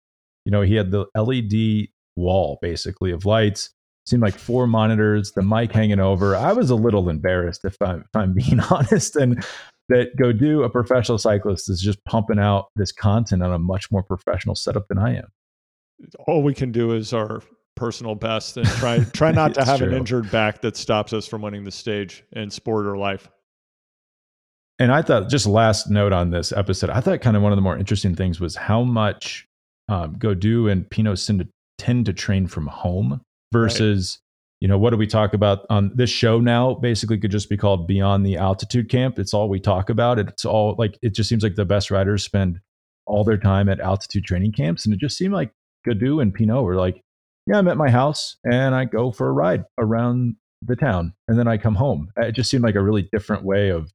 [0.44, 3.70] You know, he had the LED wall basically of lights.
[4.10, 6.34] Seemed like four monitors, the mic hanging over.
[6.34, 9.14] I was a little embarrassed if I'm, if I'm being honest.
[9.14, 9.44] And
[9.88, 14.02] that Gaudu, a professional cyclist, is just pumping out this content on a much more
[14.02, 15.28] professional setup than I am.
[16.26, 17.40] All we can do is our
[17.76, 19.88] personal best and try try not to have true.
[19.88, 23.30] an injured back that stops us from winning the stage in sport or life.
[24.80, 27.56] And I thought, just last note on this episode, I thought kind of one of
[27.56, 29.46] the more interesting things was how much
[29.88, 31.20] um, Gaudu and Pinot
[31.78, 33.20] tend to train from home
[33.52, 34.56] versus, right.
[34.60, 36.74] you know, what do we talk about on this show now?
[36.74, 39.18] Basically, could just be called Beyond the Altitude Camp.
[39.18, 40.18] It's all we talk about.
[40.18, 42.60] It's all like, it just seems like the best riders spend
[43.06, 44.84] all their time at altitude training camps.
[44.84, 45.52] And it just seemed like
[45.86, 47.02] Gaudu and Pinot were like,
[47.46, 51.38] yeah, I'm at my house and I go for a ride around the town and
[51.38, 52.12] then I come home.
[52.20, 53.90] Uh, it just seemed like a really different way of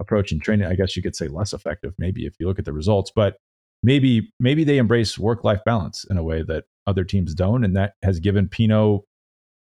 [0.00, 0.66] approaching training.
[0.66, 3.36] I guess you could say less effective, maybe if you look at the results, but
[3.82, 7.76] maybe maybe they embrace work life balance in a way that other teams don't, and
[7.76, 9.02] that has given Pinot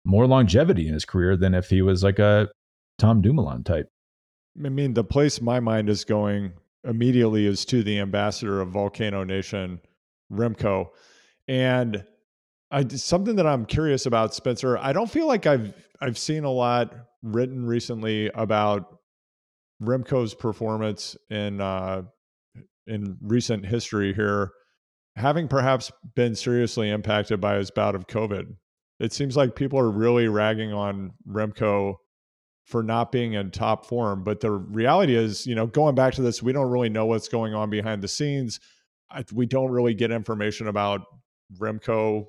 [0.05, 2.49] more longevity in his career than if he was like a
[2.97, 3.87] Tom Dumoulin type.
[4.63, 9.23] I mean, the place my mind is going immediately is to the ambassador of Volcano
[9.23, 9.79] Nation,
[10.31, 10.89] Remco,
[11.47, 12.03] and
[12.71, 14.77] I something that I'm curious about, Spencer.
[14.77, 18.97] I don't feel like I've I've seen a lot written recently about
[19.81, 22.03] Remco's performance in uh,
[22.87, 24.51] in recent history here,
[25.15, 28.55] having perhaps been seriously impacted by his bout of COVID.
[28.99, 31.95] It seems like people are really ragging on Remco
[32.65, 36.21] for not being in top form, but the reality is, you know, going back to
[36.21, 38.59] this, we don't really know what's going on behind the scenes.
[39.09, 41.01] I, we don't really get information about
[41.59, 42.27] Remco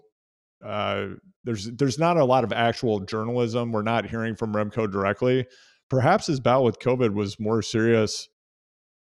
[0.65, 1.09] uh,
[1.45, 3.73] there's there's not a lot of actual journalism.
[3.73, 5.47] We're not hearing from Remco directly.
[5.91, 8.29] Perhaps his bout with COVID was more serious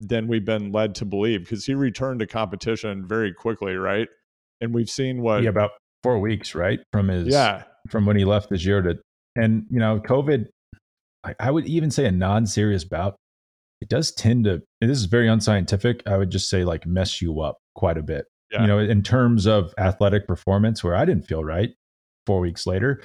[0.08, 4.08] than we've been led to believe because he returned to competition very quickly, right?
[4.62, 5.72] And we've seen what yeah, about
[6.04, 8.98] four weeks, right, from his yeah from when he left this year to
[9.36, 10.46] and you know COVID.
[11.24, 13.16] I, I would even say a non-serious bout.
[13.82, 14.62] It does tend to.
[14.80, 16.04] this is very unscientific.
[16.06, 18.62] I would just say like mess you up quite a bit yeah.
[18.62, 21.72] you know, in terms of athletic performance, where I didn't feel right
[22.26, 23.02] four weeks later.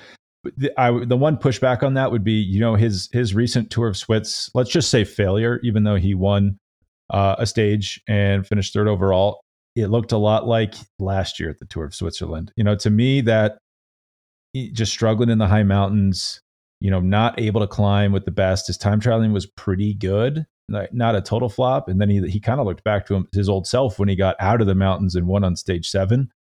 [0.57, 3.89] The, I, the one pushback on that would be, you know, his his recent tour
[3.89, 4.51] of Switz.
[4.55, 6.59] Let's just say failure, even though he won
[7.11, 9.41] uh, a stage and finished third overall.
[9.77, 12.53] It looked a lot like last year at the Tour of Switzerland.
[12.57, 13.59] You know, to me, that
[14.73, 16.41] just struggling in the high mountains,
[16.81, 18.67] you know, not able to climb with the best.
[18.67, 21.89] His time traveling was pretty good, like not a total flop.
[21.89, 24.17] And then he he kind of looked back to him, his old self when he
[24.17, 26.31] got out of the mountains and won on stage seven.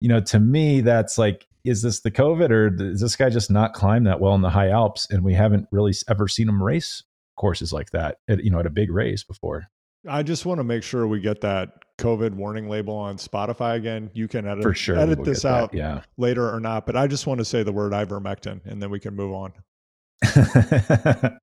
[0.00, 3.50] You know, to me, that's like, is this the COVID or does this guy just
[3.50, 5.08] not climb that well in the high Alps?
[5.10, 7.02] And we haven't really ever seen him race
[7.36, 9.68] courses like that, at, you know, at a big race before.
[10.08, 14.10] I just want to make sure we get that COVID warning label on Spotify again.
[14.14, 16.02] You can edit for sure edit this out yeah.
[16.16, 19.00] later or not, but I just want to say the word ivermectin and then we
[19.00, 19.52] can move on.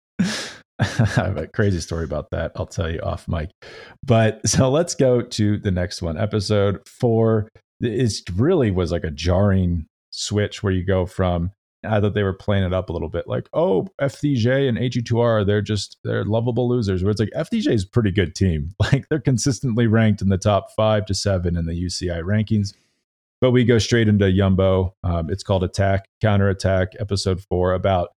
[0.80, 0.84] I
[1.16, 2.52] have a crazy story about that.
[2.56, 3.50] I'll tell you off mic.
[4.04, 6.18] But so let's go to the next one.
[6.18, 7.50] Episode four
[7.82, 11.52] It really was like a jarring switch where you go from
[11.86, 15.46] I thought they were playing it up a little bit, like, oh, FDJ and AG2R,
[15.46, 17.04] they're just they're lovable losers.
[17.04, 18.74] Where it's like FDJ is a pretty good team.
[18.92, 22.74] Like they're consistently ranked in the top five to seven in the UCI rankings.
[23.42, 24.94] But we go straight into Yumbo.
[25.04, 28.10] Um, it's called Attack, Counter Attack, episode four, about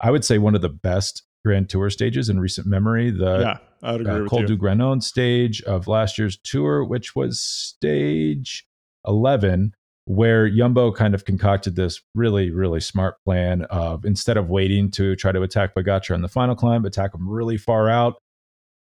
[0.00, 3.10] I would say one of the best Grand Tour stages in recent memory.
[3.10, 7.14] The yeah, I would agree uh, Col du Granon stage of last year's tour, which
[7.14, 8.66] was stage
[9.06, 9.74] 11,
[10.06, 15.16] where Yumbo kind of concocted this really, really smart plan of instead of waiting to
[15.16, 18.16] try to attack Pogacar on the final climb, attack him really far out,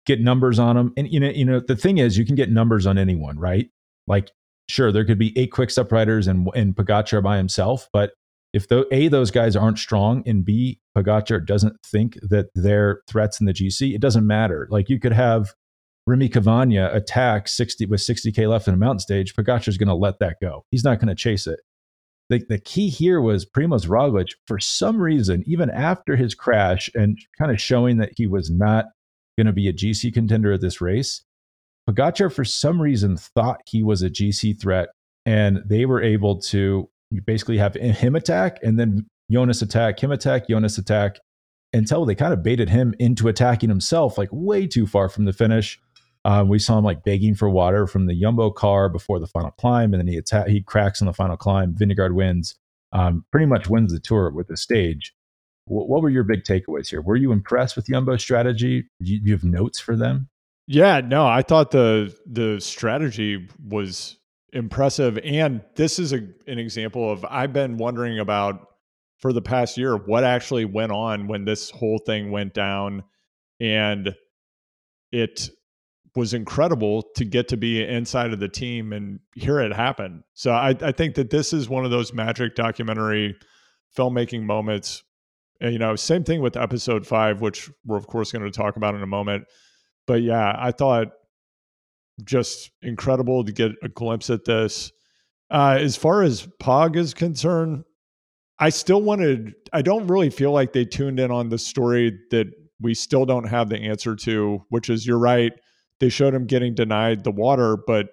[0.05, 0.93] get numbers on them.
[0.97, 3.69] And you know, you know, the thing is, you can get numbers on anyone, right?
[4.05, 4.31] Like,
[4.67, 8.11] sure, there could be eight quick step riders and and Pogacar by himself, but
[8.53, 13.39] if the a those guys aren't strong and b Pogacar doesn't think that they're threats
[13.39, 14.67] in the GC, it doesn't matter.
[14.71, 15.53] Like you could have
[16.07, 19.35] Rémi Cavagna attack 60 with 60k left in a mountain stage.
[19.35, 20.63] Pogacar's going to let that go.
[20.71, 21.59] He's not going to chase it.
[22.29, 27.17] The, the key here was Primoz Roglic, for some reason, even after his crash and
[27.37, 28.85] kind of showing that he was not
[29.37, 31.23] going to be a GC contender at this race,
[31.89, 34.89] Pogacar, for some reason, thought he was a GC threat,
[35.25, 36.89] and they were able to
[37.25, 41.19] basically have him attack and then Jonas attack, him attack, Jonas attack,
[41.73, 45.33] until they kind of baited him into attacking himself, like way too far from the
[45.33, 45.79] finish.
[46.27, 49.51] Um, we saw him like begging for water from the Yumbo car before the final
[49.51, 51.73] climb, and then he atta- he cracks on the final climb.
[51.73, 52.55] Vingegaard wins,
[52.91, 55.13] um, pretty much wins the tour with the stage.
[55.69, 57.01] W- what were your big takeaways here?
[57.01, 58.89] Were you impressed with Jumbo's strategy?
[58.99, 60.27] You, you have notes for them?
[60.67, 64.17] Yeah, no, I thought the the strategy was
[64.51, 68.67] impressive, and this is a, an example of I've been wondering about
[69.19, 73.05] for the past year what actually went on when this whole thing went down,
[73.61, 74.13] and
[75.13, 75.49] it
[76.17, 80.23] was incredible to get to be inside of the team and hear it happen.
[80.33, 83.35] So I, I think that this is one of those magic documentary
[83.95, 85.03] filmmaking moments.
[85.61, 88.77] And, you know, same thing with episode five, which we're of course going to talk
[88.77, 89.45] about in a moment.
[90.07, 91.09] But yeah, I thought
[92.23, 94.91] just incredible to get a glimpse at this.
[95.51, 97.83] Uh, as far as Pog is concerned,
[98.57, 102.47] I still wanted, I don't really feel like they tuned in on the story that
[102.81, 105.53] we still don't have the answer to, which is you're right
[105.99, 107.77] they showed him getting denied the water.
[107.77, 108.09] But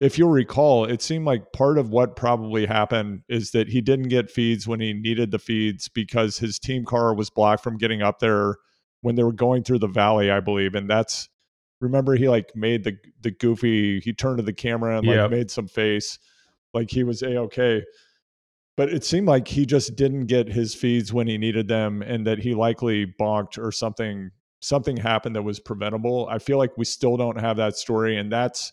[0.00, 4.08] if you'll recall, it seemed like part of what probably happened is that he didn't
[4.08, 8.02] get feeds when he needed the feeds because his team car was blocked from getting
[8.02, 8.56] up there
[9.00, 10.74] when they were going through the valley, I believe.
[10.74, 11.28] And that's
[11.80, 15.30] remember he like made the the goofy he turned to the camera and like yep.
[15.30, 16.18] made some face
[16.74, 17.82] like he was a okay
[18.76, 22.26] but it seemed like he just didn't get his feeds when he needed them and
[22.26, 26.28] that he likely bonked or something something happened that was preventable.
[26.30, 28.16] I feel like we still don't have that story.
[28.16, 28.72] And that's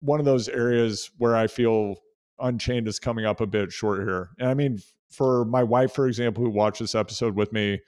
[0.00, 1.96] one of those areas where I feel
[2.38, 4.30] Unchained is coming up a bit short here.
[4.38, 4.78] And I mean,
[5.10, 7.80] for my wife, for example, who watched this episode with me,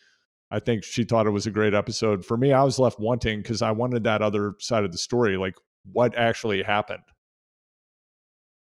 [0.51, 2.25] I think she thought it was a great episode.
[2.25, 5.37] For me, I was left wanting because I wanted that other side of the story,
[5.37, 5.55] like
[5.93, 7.03] what actually happened.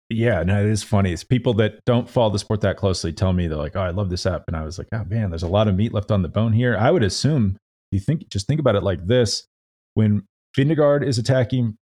[0.09, 1.11] Yeah, no, it is funny.
[1.11, 3.89] It's people that don't follow the sport that closely tell me they're like, "Oh, I
[3.89, 6.11] love this app," and I was like, "Oh man, there's a lot of meat left
[6.11, 7.57] on the bone here." I would assume
[7.95, 9.47] you think just think about it like this:
[9.93, 10.23] when
[10.57, 11.77] Vingegaard is attacking,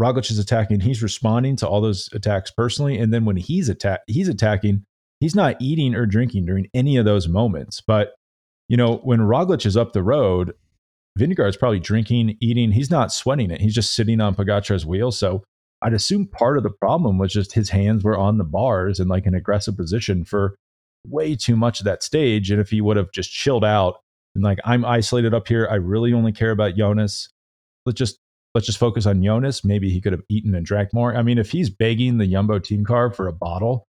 [0.00, 4.00] Roglic is attacking, he's responding to all those attacks personally, and then when he's attack
[4.06, 4.84] he's attacking,
[5.20, 7.80] he's not eating or drinking during any of those moments.
[7.80, 8.14] But
[8.68, 10.52] you know, when Roglic is up the road,
[11.18, 12.72] Vingegaard's probably drinking, eating.
[12.72, 13.60] He's not sweating it.
[13.60, 15.10] He's just sitting on Pogacar's wheel.
[15.10, 15.42] So
[15.82, 19.08] I'd assume part of the problem was just his hands were on the bars in
[19.08, 20.56] like an aggressive position for
[21.06, 22.50] way too much of that stage.
[22.50, 24.00] And if he would have just chilled out
[24.34, 25.68] and like I'm isolated up here.
[25.70, 27.28] I really only care about Jonas.
[27.86, 28.18] Let's just
[28.54, 29.64] let's just focus on Jonas.
[29.64, 31.14] Maybe he could have eaten and drank more.
[31.14, 33.86] I mean, if he's begging the Yumbo team car for a bottle,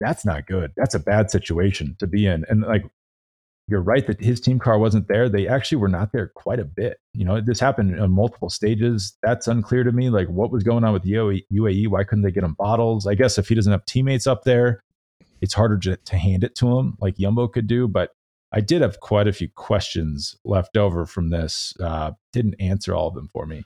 [0.00, 0.72] that's not good.
[0.76, 2.44] That's a bad situation to be in.
[2.48, 2.84] And like
[3.66, 5.28] you're right that his team car wasn't there.
[5.28, 6.98] They actually were not there quite a bit.
[7.14, 9.16] You know, this happened on multiple stages.
[9.22, 10.10] That's unclear to me.
[10.10, 11.88] Like what was going on with UAE?
[11.88, 13.06] Why couldn't they get him bottles?
[13.06, 14.82] I guess if he doesn't have teammates up there,
[15.40, 17.88] it's harder to, to hand it to him like Yumbo could do.
[17.88, 18.10] But
[18.54, 21.74] I did have quite a few questions left over from this.
[21.80, 23.64] Uh, didn't answer all of them for me.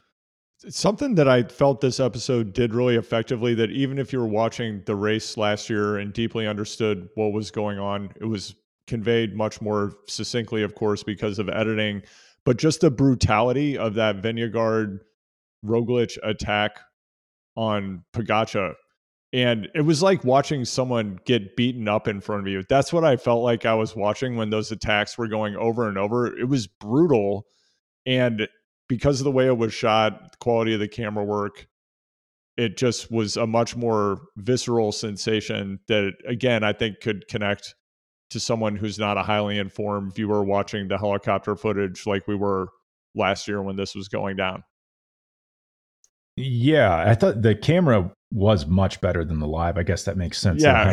[0.70, 4.83] Something that I felt this episode did really effectively that even if you were watching
[4.87, 8.55] the race last year and deeply understood what was going on, it was
[8.87, 12.03] conveyed much more succinctly, of course, because of editing.
[12.46, 15.01] But just the brutality of that Vingegaard
[15.64, 16.81] Roglic attack
[17.57, 18.72] on Pogacar
[19.33, 22.64] and it was like watching someone get beaten up in front of you.
[22.69, 25.99] That's what I felt like I was watching when those attacks were going over and
[25.99, 26.27] over.
[26.27, 27.45] It was brutal.
[28.07, 28.49] And
[28.88, 31.67] because of the way it was shot, the quality of the camera work,
[32.57, 37.75] it just was a much more visceral sensation that, again, I think could connect
[38.31, 42.69] to someone who's not a highly informed viewer watching the helicopter footage like we were
[43.14, 44.62] last year when this was going down.
[46.37, 49.79] Yeah, I thought the camera was much better than the live.
[49.79, 50.62] I guess that makes sense.
[50.62, 50.93] Yeah,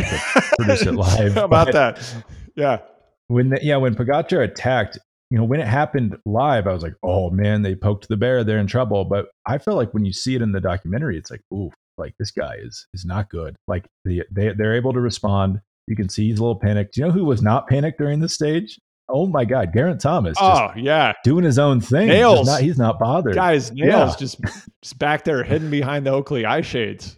[0.58, 1.34] produce it live.
[1.34, 2.24] How about but that?
[2.56, 2.80] Yeah.
[3.28, 6.96] When the, yeah, when Pogacar attacked, you know, when it happened live, I was like,
[7.04, 8.44] oh man, they poked the bear.
[8.44, 9.06] They're in trouble.
[9.06, 12.14] But I felt like when you see it in the documentary, it's like, ooh, like
[12.20, 13.56] this guy is is not good.
[13.68, 15.62] Like the, they they're able to respond.
[15.88, 16.94] You can see he's a little panicked.
[16.94, 18.78] Do you know who was not panicked during this stage?
[19.10, 20.38] oh my God, Geraint Thomas.
[20.40, 22.08] Oh yeah, doing his own thing.
[22.08, 22.40] Nails.
[22.40, 23.36] He's not, he's not bothered.
[23.36, 24.18] Guys, nails yeah.
[24.18, 24.40] just
[24.82, 27.18] just back there hidden behind the Oakley eye shades.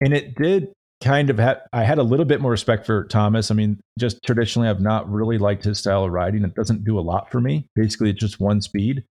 [0.00, 1.40] And it did kind of.
[1.40, 3.50] I had a little bit more respect for Thomas.
[3.50, 6.44] I mean, just traditionally, I've not really liked his style of riding.
[6.44, 7.66] It doesn't do a lot for me.
[7.74, 9.04] Basically, it's just one speed.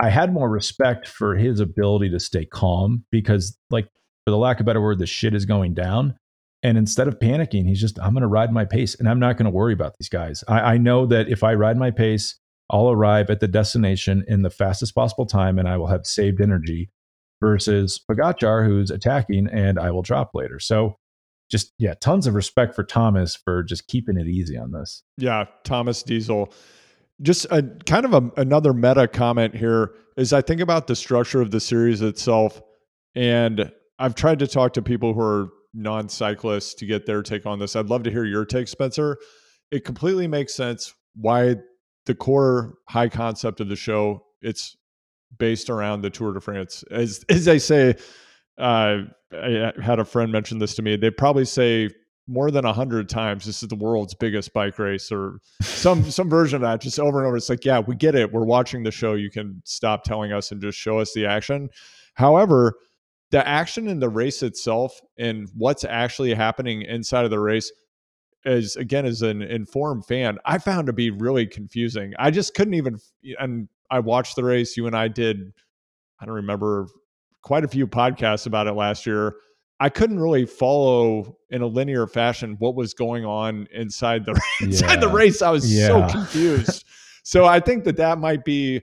[0.00, 3.86] I had more respect for his ability to stay calm because, like,
[4.24, 6.16] for the lack of a better word, the shit is going down.
[6.62, 9.36] And instead of panicking, he's just, I'm going to ride my pace and I'm not
[9.36, 10.44] going to worry about these guys.
[10.46, 12.38] I, I, know that if I ride my pace,
[12.70, 16.40] I'll arrive at the destination in the fastest possible time and I will have saved
[16.40, 16.90] energy
[17.40, 20.58] versus Pogacar, who's attacking and I will drop later.
[20.58, 20.96] So,
[21.50, 25.02] just, yeah, tons of respect for Thomas for just keeping it easy on this.
[25.16, 26.52] Yeah, Thomas Diesel.
[27.22, 31.40] Just a kind of a, another meta comment here is I think about the structure
[31.40, 32.62] of the series itself.
[33.16, 37.46] And I've tried to talk to people who are non cyclists to get their take
[37.46, 37.74] on this.
[37.74, 39.18] I'd love to hear your take, Spencer.
[39.72, 41.56] It completely makes sense why
[42.06, 44.76] the core high concept of the show it's
[45.38, 46.84] based around the Tour de France.
[46.90, 47.94] As as they say,
[48.58, 48.98] uh,
[49.32, 50.96] I had a friend mention this to me.
[50.96, 51.90] They probably say
[52.26, 56.30] more than a hundred times this is the world's biggest bike race or some some
[56.30, 57.36] version of that just over and over.
[57.36, 58.32] It's like yeah we get it.
[58.32, 59.14] We're watching the show.
[59.14, 61.70] You can stop telling us and just show us the action.
[62.14, 62.74] However
[63.30, 67.70] the action in the race itself and what's actually happening inside of the race
[68.44, 70.38] is again as an informed fan.
[70.44, 72.12] I found to be really confusing.
[72.18, 72.98] I just couldn't even
[73.38, 75.52] and i watched the race you and i did
[76.20, 76.86] i don't remember
[77.42, 79.36] quite a few podcasts about it last year.
[79.78, 85.00] I couldn't really follow in a linear fashion what was going on inside the inside
[85.00, 85.40] the race.
[85.42, 85.86] I was yeah.
[85.86, 86.84] so confused.
[87.22, 88.80] So i think that that might be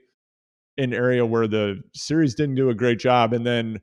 [0.78, 3.32] an area where the series didn't do a great job.
[3.32, 3.80] And then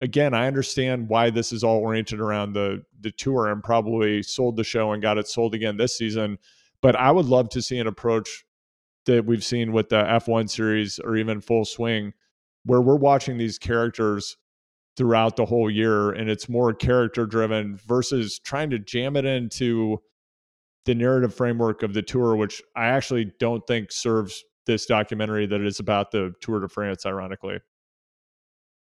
[0.00, 4.56] again, I understand why this is all oriented around the the tour and probably sold
[4.56, 6.38] the show and got it sold again this season.
[6.80, 8.46] But I would love to see an approach
[9.08, 12.12] that we've seen with the F1 series or even full swing,
[12.64, 14.36] where we're watching these characters
[14.96, 19.98] throughout the whole year and it's more character driven versus trying to jam it into
[20.84, 25.60] the narrative framework of the tour, which I actually don't think serves this documentary that
[25.62, 27.58] is about the Tour de France, ironically.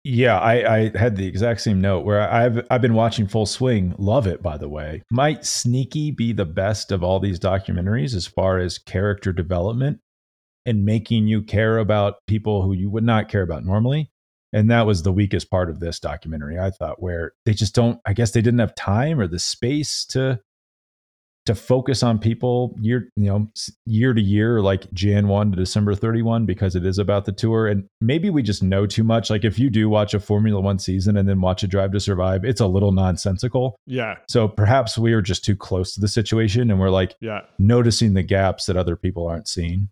[0.04, 3.94] Yeah, I, I, had the exact same note where I've I've been watching Full Swing.
[3.98, 5.02] Love it, by the way.
[5.12, 10.00] Might Sneaky be the best of all these documentaries as far as character development
[10.66, 14.10] and making you care about people who you would not care about normally.
[14.52, 18.00] And that was the weakest part of this documentary, I thought, where they just don't.
[18.04, 20.40] I guess they didn't have time or the space to
[21.46, 23.50] to focus on people year you know
[23.84, 27.66] year to year like jan 1 to december 31 because it is about the tour.
[27.66, 29.30] And maybe we just know too much.
[29.30, 32.00] Like if you do watch a formula 1 season and then watch a drive to
[32.00, 33.76] survive it's a little nonsensical.
[33.86, 34.16] Yeah.
[34.28, 37.40] So perhaps we are just too close to the situation and we're like yeah.
[37.58, 39.88] noticing the gaps that other people aren't seeing.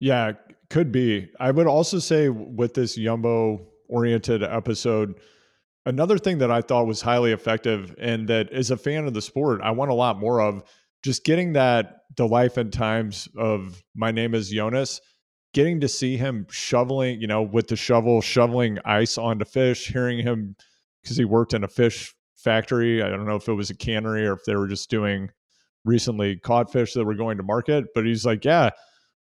[0.00, 0.32] Yeah
[0.70, 1.30] could be.
[1.38, 5.14] I would also say with this Jumbo oriented episode
[5.86, 9.20] Another thing that I thought was highly effective and that as a fan of the
[9.20, 10.62] sport, I want a lot more of
[11.02, 15.00] just getting that the life and times of my name is Jonas,
[15.52, 20.18] getting to see him shoveling, you know, with the shovel, shoveling ice onto fish, hearing
[20.20, 20.56] him
[21.02, 23.02] because he worked in a fish factory.
[23.02, 25.28] I don't know if it was a cannery or if they were just doing
[25.84, 28.70] recently caught fish that were going to market, but he's like, yeah,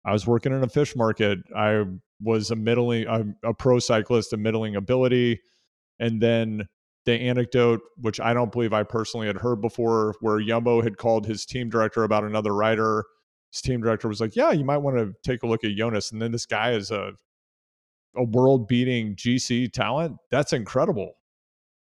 [0.05, 1.39] I was working in a fish market.
[1.57, 1.85] I
[2.21, 5.41] was a middling, a, a pro cyclist, a middling ability
[6.01, 6.67] and then
[7.07, 11.27] the anecdote, which I don't believe I personally had heard before, where Jumbo had called
[11.27, 13.05] his team director about another rider.
[13.53, 16.13] His team director was like, "Yeah, you might want to take a look at Jonas."
[16.13, 17.13] And then this guy is a
[18.17, 20.17] a world beating GC talent.
[20.31, 21.13] That's incredible.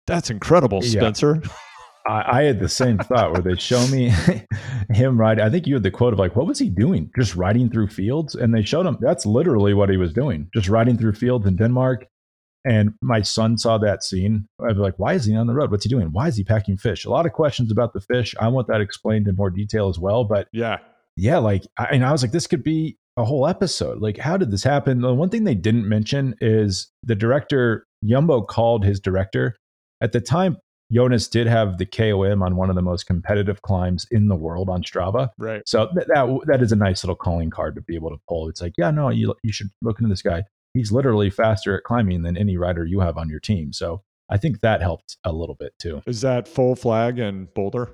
[0.07, 1.41] That's incredible, Spencer.
[1.43, 1.51] Yeah.
[2.07, 4.13] I, I, had the same thought where they show me
[4.91, 5.43] him riding.
[5.43, 7.09] I think you had the quote of like, "What was he doing?
[7.17, 10.69] Just riding through fields?" And they showed him that's literally what he was doing, just
[10.69, 12.05] riding through fields in Denmark.
[12.65, 14.47] And my son saw that scene.
[14.59, 15.69] I was like, why is he on the road?
[15.69, 16.07] What's he doing?
[16.11, 17.05] Why is he packing fish?
[17.05, 18.33] A lot of questions about the fish.
[18.39, 20.23] I want that explained in more detail as well.
[20.23, 20.79] But yeah,
[21.15, 24.01] yeah, like, I, and I was like, this could be a whole episode.
[24.01, 25.01] Like, how did this happen?
[25.01, 29.55] The one thing they didn't mention is the director, Jumbo called his director.
[30.01, 30.57] At the time,
[30.91, 34.69] Jonas did have the KOM on one of the most competitive climbs in the world
[34.69, 35.29] on Strava.
[35.37, 35.61] Right.
[35.65, 38.49] So th- that that is a nice little calling card to be able to pull.
[38.49, 40.43] It's like, yeah, no, you you should look into this guy
[40.75, 43.73] he's literally faster at climbing than any rider you have on your team.
[43.73, 46.01] So I think that helped a little bit too.
[46.05, 47.91] Is that full flag and Boulder?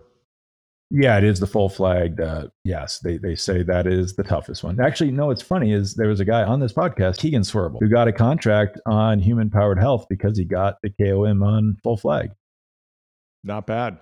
[0.94, 2.20] Yeah, it is the full flagged.
[2.20, 4.78] Uh, yes, they, they say that is the toughest one.
[4.82, 7.88] Actually, no, it's funny is there was a guy on this podcast, Keegan Swirbul, who
[7.88, 12.32] got a contract on human powered health because he got the KOM on full flag.
[13.46, 14.00] Not bad.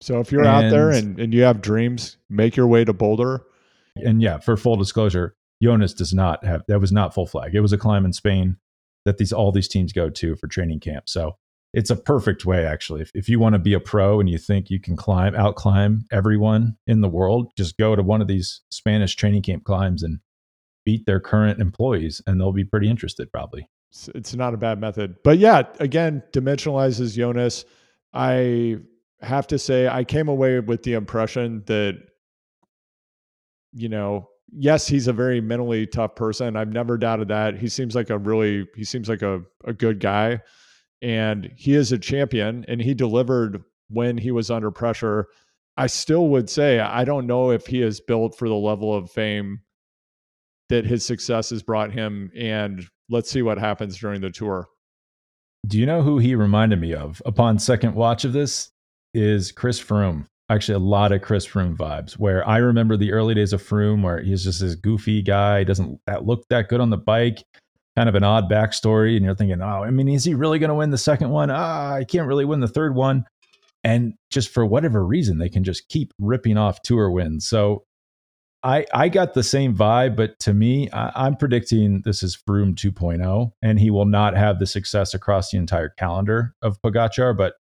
[0.00, 2.92] So if you're and, out there and, and you have dreams, make your way to
[2.92, 3.44] Boulder
[3.96, 7.54] And yeah, for full disclosure, Jonas does not have that was not full flag.
[7.54, 8.56] It was a climb in Spain
[9.04, 11.08] that these all these teams go to for training camp.
[11.08, 11.36] So
[11.72, 13.02] it's a perfect way actually.
[13.02, 15.56] If, if you want to be a pro and you think you can climb out
[15.56, 20.02] climb everyone in the world, just go to one of these Spanish training camp climbs
[20.02, 20.18] and
[20.84, 23.68] beat their current employees and they'll be pretty interested probably.
[24.14, 25.16] It's, not a bad method.
[25.22, 27.66] But yeah, again, dimensionalizes Jonas.
[28.14, 28.78] I
[29.20, 32.02] have to say I came away with the impression that
[33.72, 36.56] you know, yes, he's a very mentally tough person.
[36.56, 37.58] I've never doubted that.
[37.58, 40.40] He seems like a really he seems like a, a good guy
[41.00, 45.26] and he is a champion and he delivered when he was under pressure.
[45.76, 49.10] I still would say I don't know if he is built for the level of
[49.10, 49.60] fame
[50.68, 54.68] that his success has brought him and let's see what happens during the tour.
[55.66, 58.70] Do you know who he reminded me of upon second watch of this?
[59.14, 60.26] Is Chris Froome.
[60.52, 62.12] Actually, a lot of Chris Froome vibes.
[62.12, 65.98] Where I remember the early days of Froome, where he's just this goofy guy, doesn't
[66.06, 67.42] that look that good on the bike,
[67.96, 70.68] kind of an odd backstory, and you're thinking, oh, I mean, is he really going
[70.68, 71.50] to win the second one?
[71.50, 73.24] Ah, I can't really win the third one.
[73.82, 77.48] And just for whatever reason, they can just keep ripping off tour wins.
[77.48, 77.84] So
[78.62, 82.74] I I got the same vibe, but to me, I, am predicting this is Froome
[82.74, 87.36] 2.0, and he will not have the success across the entire calendar of Pogacar.
[87.36, 87.54] But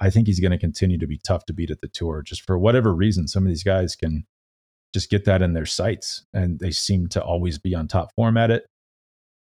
[0.00, 2.42] I think he's going to continue to be tough to beat at the tour, just
[2.42, 3.28] for whatever reason.
[3.28, 4.24] Some of these guys can
[4.94, 8.36] just get that in their sights, and they seem to always be on top form
[8.36, 8.64] at it.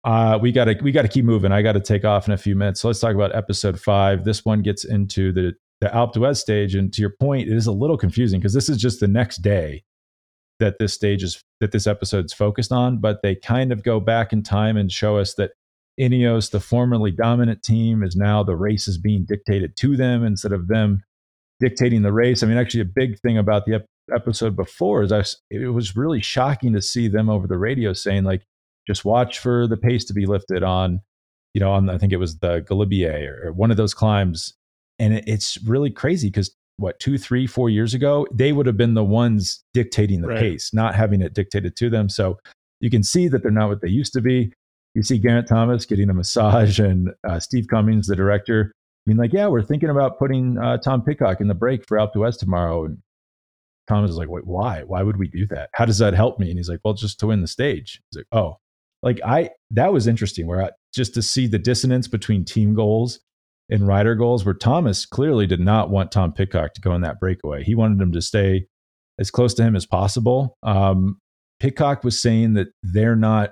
[0.04, 1.52] Uh, we got to we got to keep moving.
[1.52, 2.82] I got to take off in a few minutes.
[2.82, 4.24] So let's talk about episode five.
[4.24, 7.68] This one gets into the the Alpe d'Huez stage, and to your point, it is
[7.68, 9.84] a little confusing because this is just the next day
[10.60, 14.32] that this stage is that this episode's focused on, but they kind of go back
[14.32, 15.52] in time and show us that
[16.00, 20.52] Ineos, the formerly dominant team, is now the race is being dictated to them instead
[20.52, 21.04] of them
[21.60, 22.44] dictating the race.
[22.44, 25.96] I mean, actually, a big thing about the ep- episode before is I, it was
[25.96, 28.44] really shocking to see them over the radio saying like,
[28.88, 31.00] just watch for the pace to be lifted on,
[31.54, 34.54] you know, on I think it was the Galibier or, or one of those climbs,
[35.00, 38.78] and it, it's really crazy because what two, three, four years ago, they would have
[38.78, 40.40] been the ones dictating the right.
[40.40, 42.10] pace, not having it dictated to them.
[42.10, 42.38] So
[42.82, 44.52] you can see that they're not what they used to be.
[44.96, 48.72] You see Geraint Thomas getting a massage, and uh, Steve Cummings, the director,
[49.06, 52.14] being like, yeah, we're thinking about putting uh, Tom Pidcock in the break for Alpe
[52.14, 52.86] d'Huez tomorrow.
[52.86, 52.98] And
[53.88, 54.84] Thomas is like, wait, why?
[54.84, 55.70] Why would we do that?
[55.74, 56.50] How does that help me?
[56.50, 58.02] And he's like, well, just to win the stage.
[58.10, 58.58] He's like, oh,
[59.04, 63.20] like I, that was interesting where I, just to see the dissonance between team goals
[63.70, 67.20] and rider goals where Thomas clearly did not want Tom Pidcock to go in that
[67.20, 67.64] breakaway.
[67.64, 68.66] He wanted him to stay
[69.20, 70.58] as close to him as possible.
[70.64, 71.20] Um,
[72.04, 73.52] was saying that they're not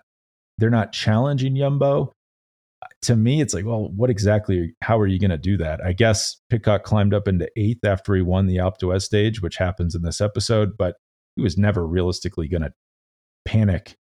[0.63, 2.13] they're not challenging Yumbo.
[3.01, 4.73] To me, it's like, well, what exactly?
[4.81, 5.81] How are you going to do that?
[5.83, 9.57] I guess Pidcock climbed up into eighth after he won the Alpe d'Huez stage, which
[9.57, 10.95] happens in this episode, but
[11.35, 12.71] he was never realistically going to
[13.43, 13.97] panic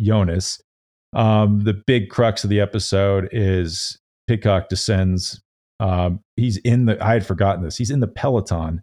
[0.00, 0.58] Jonas.
[1.12, 5.42] Um, the big crux of the episode is Pidcock descends
[5.80, 7.76] um, he's in the, I had forgotten this.
[7.76, 8.82] He's in the peloton.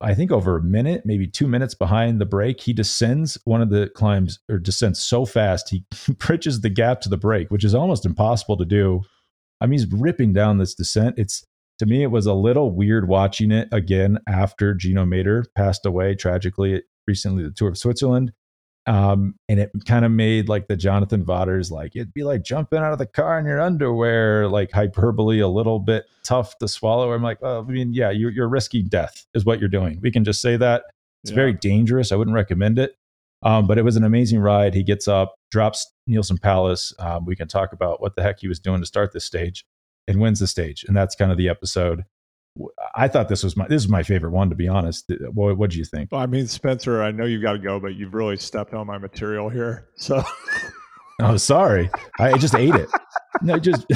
[0.00, 3.70] I think over a minute, maybe two minutes behind the break, he descends one of
[3.70, 5.84] the climbs or descends so fast he
[6.18, 9.02] bridges the gap to the break, which is almost impossible to do.
[9.60, 11.14] I mean, he's ripping down this descent.
[11.18, 11.44] It's
[11.78, 16.14] to me, it was a little weird watching it again after Gino Mader passed away
[16.14, 18.32] tragically recently, the Tour of Switzerland.
[18.86, 22.80] Um, and it kind of made like the Jonathan Vaughters like it'd be like jumping
[22.80, 27.12] out of the car in your underwear, like hyperbole, a little bit tough to swallow.
[27.12, 30.00] I'm like, oh, I mean, yeah, you're, you're risking death, is what you're doing.
[30.02, 30.84] We can just say that
[31.22, 31.36] it's yeah.
[31.36, 32.12] very dangerous.
[32.12, 32.96] I wouldn't recommend it.
[33.42, 34.74] Um, but it was an amazing ride.
[34.74, 36.94] He gets up, drops Neilson Powless.
[36.98, 39.64] Um, we can talk about what the heck he was doing to start this stage
[40.08, 40.84] and wins the stage.
[40.84, 42.04] And that's kind of the episode.
[42.94, 45.10] I thought this was my this is my favorite one to be honest.
[45.10, 46.12] Uh, what what do you think?
[46.12, 48.86] Well, I mean, Spencer, I know you've got to go, but you've really stepped on
[48.86, 49.88] my material here.
[49.96, 50.22] So,
[51.20, 52.88] oh, sorry, I just ate it.
[53.42, 53.84] No, just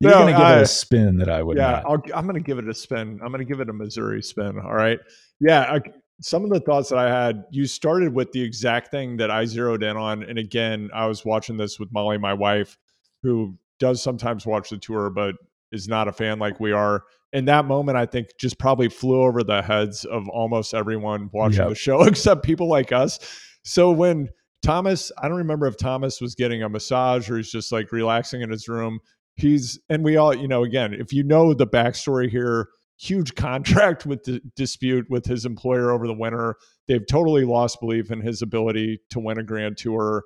[0.00, 1.56] you're no, gonna give I, it a spin that I would.
[1.56, 3.20] Yeah, i am gonna give it a spin.
[3.22, 4.58] I'm gonna give it a Missouri spin.
[4.58, 4.98] All right.
[5.40, 5.62] Yeah.
[5.62, 5.80] I,
[6.20, 9.44] some of the thoughts that I had, you started with the exact thing that I
[9.44, 12.78] zeroed in on, and again, I was watching this with Molly, my wife,
[13.22, 15.34] who does sometimes watch the tour, but
[15.72, 17.04] is not a fan like we are
[17.36, 21.60] in that moment, I think just probably flew over the heads of almost everyone watching
[21.60, 21.68] yep.
[21.68, 23.18] the show, except people like us.
[23.62, 24.30] So when
[24.62, 28.40] Thomas, I don't remember if Thomas was getting a massage or he's just like relaxing
[28.40, 29.00] in his room.
[29.34, 34.06] He's, and we all, you know, again, if you know the backstory here, huge contract
[34.06, 36.56] with the dispute with his employer over the winter.
[36.88, 40.24] They've totally lost belief in his ability to win a grand tour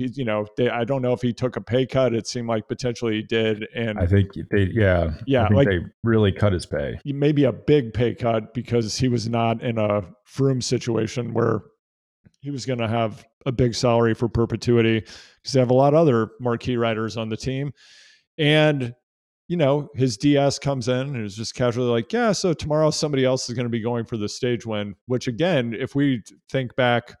[0.00, 2.14] he, you know, they, I don't know if he took a pay cut.
[2.14, 6.32] It seemed like potentially he did, and I think they, yeah, yeah, like they really
[6.32, 6.98] cut his pay.
[7.04, 11.60] Maybe a big pay cut because he was not in a Froome situation where
[12.40, 15.92] he was going to have a big salary for perpetuity because they have a lot
[15.92, 17.72] of other marquee writers on the team.
[18.38, 18.94] And,
[19.48, 23.26] you know, his DS comes in and is just casually like, yeah, so tomorrow somebody
[23.26, 26.74] else is going to be going for the stage win, which again, if we think
[26.76, 27.14] back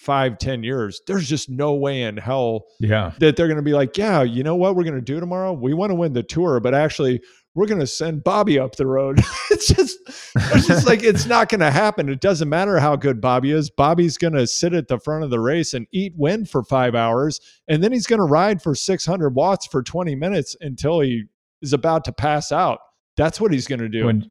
[0.00, 3.12] five, ten years, there's just no way in hell Yeah.
[3.18, 5.52] that they're going to be like, yeah, you know what we're going to do tomorrow?
[5.52, 7.20] We want to win the tour, but actually,
[7.54, 9.18] we're going to send Bobby up the road.
[9.50, 9.98] it's just,
[10.36, 12.08] it's just like it's not going to happen.
[12.08, 13.68] It doesn't matter how good Bobby is.
[13.70, 16.94] Bobby's going to sit at the front of the race and eat wind for five
[16.94, 21.24] hours, and then he's going to ride for 600 watts for 20 minutes until he
[21.60, 22.78] is about to pass out.
[23.16, 24.06] That's what he's going to do.
[24.06, 24.30] When,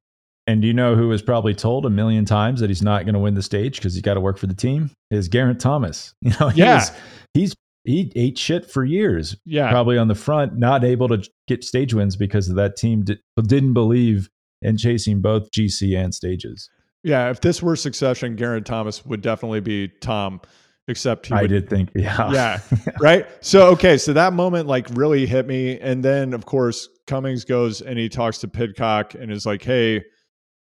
[0.49, 3.19] and you know who was probably told a million times that he's not going to
[3.19, 4.89] win the stage because he's got to work for the team?
[5.11, 6.13] Is Geraint Thomas.
[6.21, 6.75] You know, he Yeah.
[6.75, 6.91] was-
[7.33, 11.63] he's he ate shit for years, yeah, probably on the front, not able to get
[11.63, 14.29] stage wins because of that team di- didn't believe
[14.61, 16.69] in chasing both GC and stages.
[17.03, 17.29] yeah.
[17.29, 20.41] If this were Succession, Geraint Thomas would definitely be Tom,
[20.89, 22.59] except he I would did think, yeah, yeah
[22.99, 27.45] right so okay so that moment like really hit me and then of course cummings
[27.45, 30.03] goes and he talks to pidcock and is like hey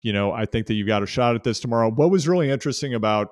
[0.05, 1.91] you know i think that you got a shot at this tomorrow.
[1.91, 3.31] What was really interesting about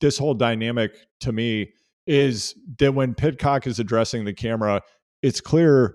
[0.00, 1.72] this whole dynamic to me
[2.06, 4.82] is that when Pidcock is addressing the camera
[5.22, 5.94] it's clear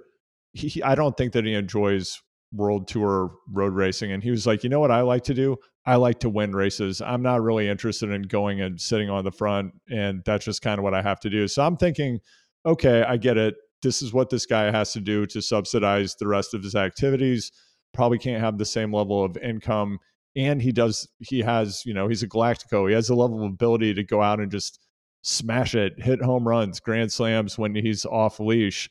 [0.53, 2.21] he, i don't think that he enjoys
[2.51, 4.11] world tour road racing.
[4.11, 5.57] And he was like you know what i like to do?
[5.85, 7.01] I like to win races.
[7.01, 10.77] I'm not really interested in going and sitting on the front and that's just kind
[10.77, 11.47] of what i have to do.
[11.47, 12.19] So i'm thinking
[12.65, 13.55] okay i get it.
[13.81, 17.51] This is what this guy has to do to subsidize the rest of his activities.
[17.93, 19.99] Probably can't have the same level of income
[20.35, 23.51] and he does he has you know he's a galactico he has a level of
[23.51, 24.79] ability to go out and just
[25.21, 28.89] smash it hit home runs grand slams when he's off leash.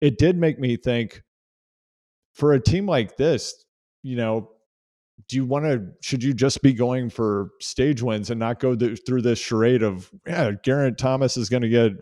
[0.00, 1.22] It did make me think
[2.34, 3.64] for a team like this
[4.02, 4.50] you know
[5.28, 8.74] do you want to should you just be going for stage wins and not go
[8.74, 11.92] th- through this charade of yeah Geraint Thomas is going to get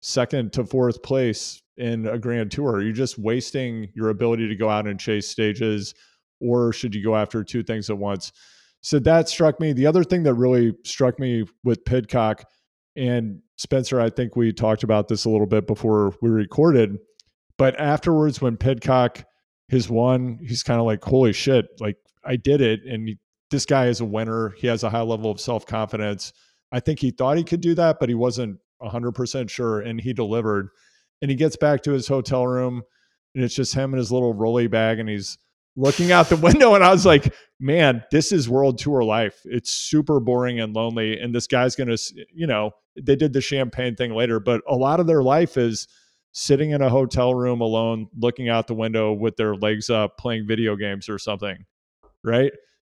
[0.00, 2.72] second to fourth place in a grand tour.
[2.74, 5.94] Are you just wasting your ability to go out and chase stages
[6.42, 8.32] or should you go after two things at once?
[8.80, 9.72] So that struck me.
[9.72, 12.44] The other thing that really struck me with Pidcock
[12.96, 16.98] and Spencer I think we talked about this a little bit before we recorded
[17.58, 19.24] but afterwards when Pidcock
[19.70, 23.18] has won he's kind of like holy shit like I did it and he-
[23.50, 24.50] this guy is a winner.
[24.56, 26.32] He has a high level of self-confidence.
[26.70, 30.12] I think he thought he could do that but he wasn't 100% sure and he
[30.12, 30.68] delivered.
[31.20, 32.82] And he gets back to his hotel room
[33.34, 35.38] and it's just him and his little rolly bag and he's
[35.76, 39.70] looking out the window and I was like man this is world tour life it's
[39.70, 41.98] super boring and lonely and this guy's going to
[42.34, 45.88] you know they did the champagne thing later but a lot of their life is
[46.32, 50.46] sitting in a hotel room alone looking out the window with their legs up playing
[50.46, 51.64] video games or something
[52.24, 52.52] right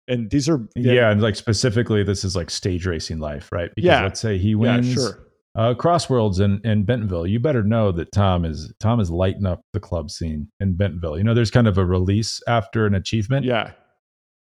[0.09, 3.71] and these are yeah, and like specifically, this is like stage racing life, right?
[3.75, 4.03] Because Yeah.
[4.05, 5.26] let's say he yeah wins sure
[5.57, 7.27] uh, Crossworlds in, in Bentonville.
[7.27, 11.19] You better know that Tom is Tom is lighting up the club scene in Bentonville.
[11.19, 13.73] You know, there's kind of a release after an achievement, yeah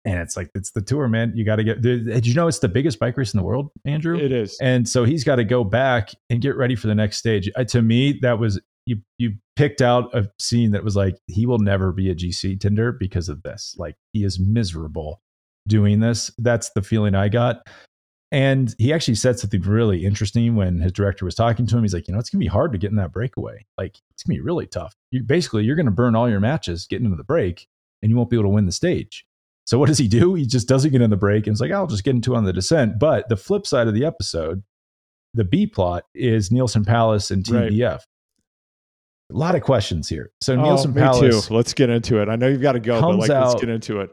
[0.06, 1.34] and it's like it's the tour, man.
[1.36, 1.82] You got to get.
[1.82, 4.18] Did, did you know it's the biggest bike race in the world, Andrew?
[4.18, 7.18] it is and so he's got to go back and get ready for the next
[7.18, 7.50] stage.
[7.56, 8.98] Uh, to me, that was you.
[9.18, 12.92] You picked out a scene that was like he will never be a GC tender
[12.92, 13.76] because of this.
[13.78, 15.22] Like he is miserable
[15.68, 16.32] doing this.
[16.38, 17.68] That's the feeling I got.
[18.32, 21.84] And he actually said something really interesting when his director was talking to him.
[21.84, 23.66] He's like, you know, it's gonna be hard to get in that breakaway.
[23.78, 24.96] Like it's gonna be really tough.
[25.12, 27.68] You basically you're gonna burn all your matches getting into the break,
[28.02, 29.26] and you won't be able to win the stage.
[29.66, 30.34] So what does he do?
[30.34, 32.38] He just doesn't get in the break and it's like, I'll just get into it
[32.38, 32.98] on the descent.
[32.98, 34.64] But the flip side of the episode,
[35.36, 37.72] the B plot is Neilson Powless and Right.
[37.72, 38.00] TBF.
[39.32, 40.32] A lot of questions here.
[40.42, 42.80] So oh, Nielsen me Palace too let's get into it i know you've got to
[42.80, 44.10] go but like let's get into it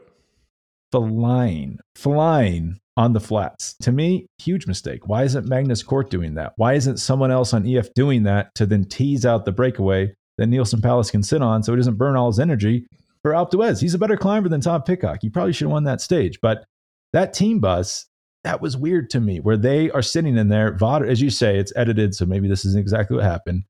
[0.91, 3.75] flying, flying on the flats.
[3.81, 5.07] To me, huge mistake.
[5.07, 6.53] Why isn't Magnus Cort doing that?
[6.57, 10.49] Why isn't someone else on EF doing that to then tease out the breakaway that
[10.49, 12.87] Neilson Powless can sit on so he doesn't burn all his energy
[13.21, 13.79] for Alpe d'Huez?
[13.79, 15.19] He's a better climber than Tom Pidcock.
[15.21, 16.39] He probably should have won that stage.
[16.41, 16.65] But
[17.13, 18.07] that team bus,
[18.43, 20.75] that was weird to me, where they are sitting in there.
[20.75, 23.63] Vod, as you say, it's edited, so maybe this isn't exactly what happened.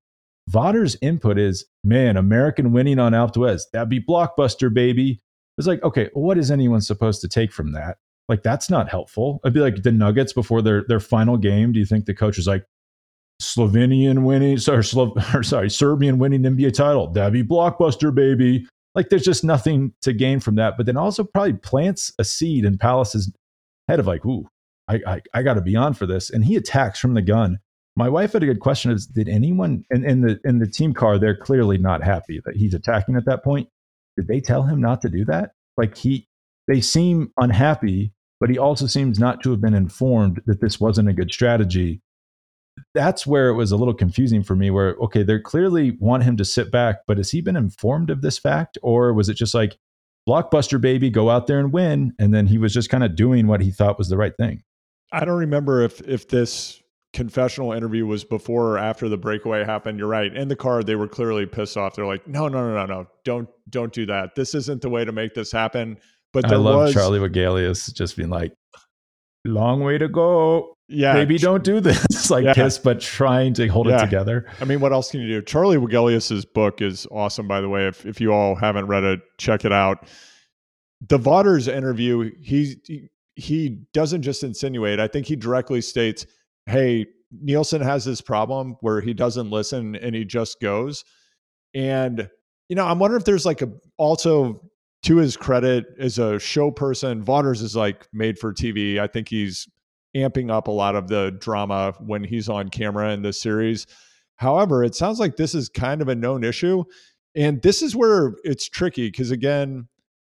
[0.47, 3.63] Vaughters' input is, man, American winning on Alpe d'Huez.
[3.73, 5.19] That'd be blockbuster, baby.
[5.57, 7.97] It's like, okay, what is anyone supposed to take from that?
[8.29, 9.39] Like, that's not helpful.
[9.45, 11.71] I'd be like the Nuggets before their their final game.
[11.71, 12.65] Do you think the coach is like
[13.41, 17.11] Slovenian winning, sorry, Slo- or sorry, Serbian winning NBA title?
[17.11, 18.67] That'd be blockbuster, baby.
[18.95, 20.75] Like, there's just nothing to gain from that.
[20.75, 23.31] But then also probably plants a seed in Powless's
[23.87, 24.47] head of like, ooh,
[24.87, 26.29] I I, I got to be on for this.
[26.29, 27.59] And he attacks from the gun.
[27.95, 30.93] My wife had a good question: Is did anyone in, in the in the team
[30.93, 31.17] car?
[31.17, 33.69] They're clearly not happy that he's attacking at that point.
[34.17, 35.51] Did they tell him not to do that?
[35.77, 36.27] Like he,
[36.67, 41.09] they seem unhappy, but he also seems not to have been informed that this wasn't
[41.09, 42.01] a good strategy.
[42.93, 44.69] that's where it was a little confusing for me.
[44.69, 48.21] Where okay, they clearly want him to sit back, but has he been informed of
[48.21, 49.77] this fact, or was it just like
[50.27, 53.47] blockbuster baby, go out there and win, and then he was just kind of doing
[53.47, 54.63] what he thought was the right thing?
[55.11, 56.81] I don't remember if if this
[57.13, 59.97] confessional interview was before or after the breakaway happened.
[59.97, 60.35] You're right.
[60.35, 61.95] In the car, they were clearly pissed off.
[61.95, 64.35] They're like, no, no, no, no, no, don't don't do that.
[64.35, 65.97] This isn't the way to make this happen.
[66.33, 68.53] But I love was, Charlie Wegelius just being like,
[69.45, 70.75] long way to go.
[70.89, 71.13] Yeah.
[71.13, 72.29] Maybe don't do this.
[72.29, 72.69] like yeah.
[72.83, 73.97] but trying to hold yeah.
[73.97, 74.49] it together.
[74.61, 75.41] I mean, what else can you do?
[75.41, 77.87] Charlie Wegelius's book is awesome, by the way.
[77.87, 80.07] If if you all haven't read it, check it out.
[81.07, 84.99] The Vaughters interview, he he doesn't just insinuate.
[84.99, 86.25] I think he directly states,
[86.65, 87.05] "Hey,
[87.45, 91.03] Neilson has this problem where he doesn't listen and he just goes."
[91.75, 92.29] And
[92.69, 94.61] you know, I'm wondering if there's like a also
[95.03, 98.99] to his credit as a show person, Vaughters is like made for TV.
[98.99, 99.67] I think he's
[100.15, 103.85] amping up a lot of the drama when he's on camera in this series.
[104.35, 106.83] However, it sounds like this is kind of a known issue.
[107.35, 109.87] And this is where it's tricky because, again,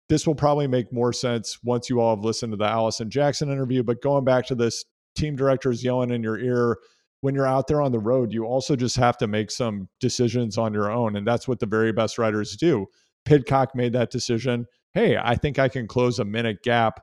[0.09, 3.51] this will probably make more sense once you all have listened to the Alison Jackson
[3.51, 3.83] interview.
[3.83, 4.85] But going back to this
[5.15, 6.77] team directors yelling in your ear
[7.21, 10.57] when you're out there on the road, you also just have to make some decisions
[10.57, 11.15] on your own.
[11.15, 12.85] And that's what the very best writers do.
[13.25, 14.65] Pidcock made that decision.
[14.93, 17.01] Hey, I think I can close a minute gap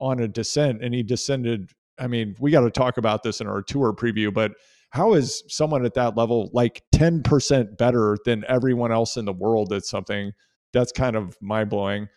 [0.00, 0.82] on a descent.
[0.82, 1.70] And he descended.
[1.98, 4.52] I mean, we got to talk about this in our tour preview, but
[4.90, 9.72] how is someone at that level like 10% better than everyone else in the world
[9.72, 10.32] at something
[10.72, 12.08] that's kind of mind blowing?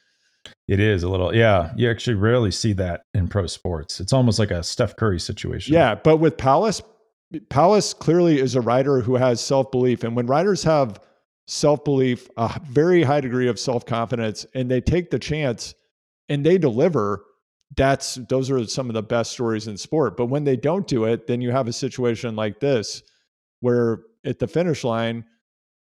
[0.67, 1.71] It is a little, yeah.
[1.75, 3.99] You actually rarely see that in pro sports.
[3.99, 5.73] It's almost like a Steph Curry situation.
[5.73, 6.81] Yeah, but with Powless,
[7.49, 10.99] Powless clearly is a writer who has self belief, and when writers have
[11.47, 15.73] self belief, a very high degree of self confidence, and they take the chance
[16.29, 17.25] and they deliver.
[17.75, 20.15] That's those are some of the best stories in sport.
[20.15, 23.01] But when they don't do it, then you have a situation like this
[23.61, 25.25] where at the finish line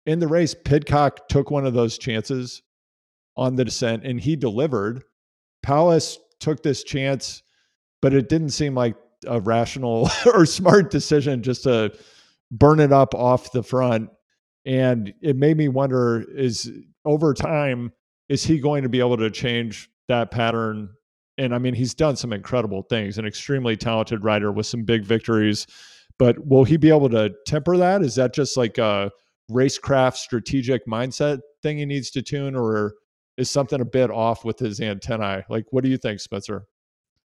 [0.06, 2.62] in the race, Pidcock took one of those chances
[3.36, 5.02] on the descent and he delivered.
[5.62, 7.42] Powless took this chance,
[8.00, 8.96] but it didn't seem like
[9.26, 11.92] a rational or smart decision just to
[12.50, 14.10] burn it up off the front.
[14.66, 17.92] And it made me wonder is uh, over time,
[18.28, 20.90] is he going to be able to change that pattern?
[21.38, 25.04] And I mean, he's done some incredible things, an extremely talented writer with some big
[25.04, 25.66] victories.
[26.18, 28.02] But will he be able to temper that?
[28.02, 29.10] Is that just like a
[29.50, 32.94] racecraft strategic mindset thing he needs to tune, or
[33.38, 35.42] is something a bit off with his antennae?
[35.48, 36.66] Like, what do you think, Spencer?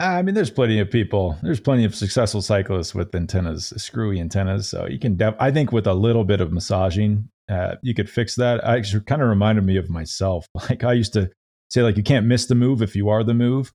[0.01, 1.37] I mean, there's plenty of people.
[1.43, 4.67] There's plenty of successful cyclists with antennas, screwy antennas.
[4.67, 5.15] So you can.
[5.15, 8.65] Def- I think with a little bit of massaging, uh, you could fix that.
[8.65, 10.47] I actually kind of reminded me of myself.
[10.69, 11.29] Like I used to
[11.69, 13.71] say, like you can't miss the move if you are the move,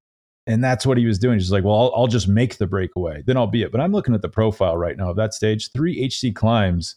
[0.46, 1.38] and that's what he was doing.
[1.38, 3.70] He's like, well, I'll, I'll just make the breakaway, then I'll be it.
[3.70, 5.70] But I'm looking at the profile right now of that stage.
[5.72, 6.96] Three HC climbs,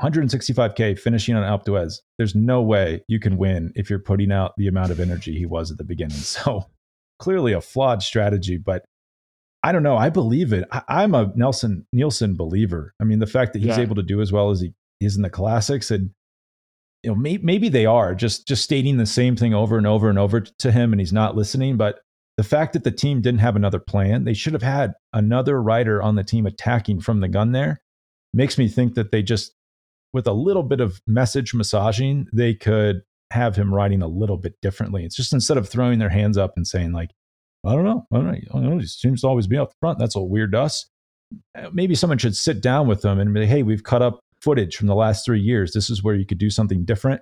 [0.00, 2.00] 165k finishing on Alpe d'Huez.
[2.18, 5.46] There's no way you can win if you're putting out the amount of energy he
[5.46, 6.18] was at the beginning.
[6.28, 6.66] So
[7.18, 8.84] clearly a flawed strategy, but
[9.62, 9.96] I don't know.
[9.96, 10.64] I believe it.
[10.70, 12.94] I, am a Nelson Nielsen believer.
[13.00, 13.80] I mean, the fact that he's yeah.
[13.80, 16.10] able to do as well as he is in the classics, and
[17.02, 20.08] you know, may, maybe they are just just stating the same thing over and over
[20.08, 21.76] and over to him, and he's not listening.
[21.76, 22.00] But
[22.36, 26.00] the fact that the team didn't have another plan, they should have had another rider
[26.00, 27.50] on the team attacking from the gun.
[27.50, 27.80] There
[28.32, 29.52] makes me think that they just,
[30.12, 34.54] with a little bit of message massaging, they could have him writing a little bit
[34.62, 35.04] differently.
[35.04, 37.10] It's just instead of throwing their hands up and saying like,
[37.66, 39.98] I don't know, I don't know, he seems to always be up front.
[39.98, 40.88] That's a weird to us.
[41.54, 44.76] Uh, maybe someone should sit down with them and be, hey, we've cut up footage
[44.76, 45.72] from the last three years.
[45.72, 47.20] This is where you could do something different.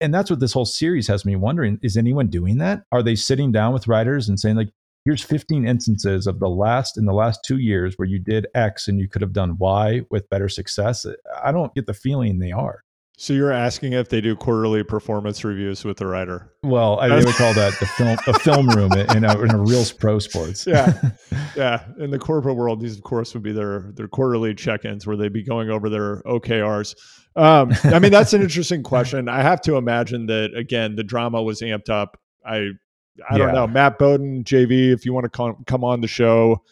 [0.00, 2.82] And that's what this whole series has me wondering: is anyone doing that?
[2.90, 4.70] Are they sitting down with writers and saying like,
[5.04, 8.88] here's 15 instances of the last in the last two years where you did X
[8.88, 11.06] and you could have done Y with better success?
[11.42, 12.82] I don't get the feeling they are.
[13.18, 16.52] So you're asking if they do quarterly performance reviews with the writer?
[16.62, 19.86] Well, I would call that the film a film room in a, in a real
[19.98, 20.66] pro sports.
[20.66, 21.00] yeah,
[21.56, 21.84] yeah.
[21.98, 25.32] In the corporate world, these of course would be their their quarterly check-ins where they'd
[25.32, 26.94] be going over their OKRs.
[27.36, 29.30] Um, I mean, that's an interesting question.
[29.30, 32.20] I have to imagine that again, the drama was amped up.
[32.44, 32.72] I
[33.30, 36.62] I don't know, Matt Bowden, JV, if you want to come come on the show,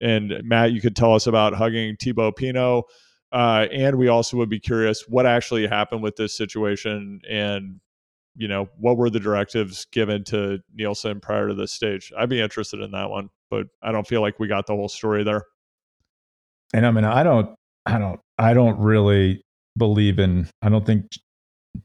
[0.00, 2.84] and Matt, you could tell us about hugging Thibaut Pinot
[3.32, 7.80] uh, and we also would be curious what actually happened with this situation and
[8.36, 12.12] you know what were the directives given to Neilson prior to this stage.
[12.16, 14.88] I'd be interested in that one, but I don't feel like we got the whole
[14.88, 15.44] story there.
[16.72, 17.54] And I mean, I don't,
[17.86, 19.42] I don't, I don't really
[19.76, 20.48] believe in.
[20.62, 21.06] I don't think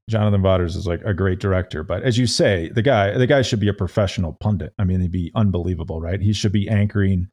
[0.09, 3.41] Jonathan Vaughters is like a great director, but as you say, the guy, the guy
[3.41, 4.73] should be a professional pundit.
[4.77, 6.21] I mean, he'd be unbelievable, right?
[6.21, 7.29] He should be anchoring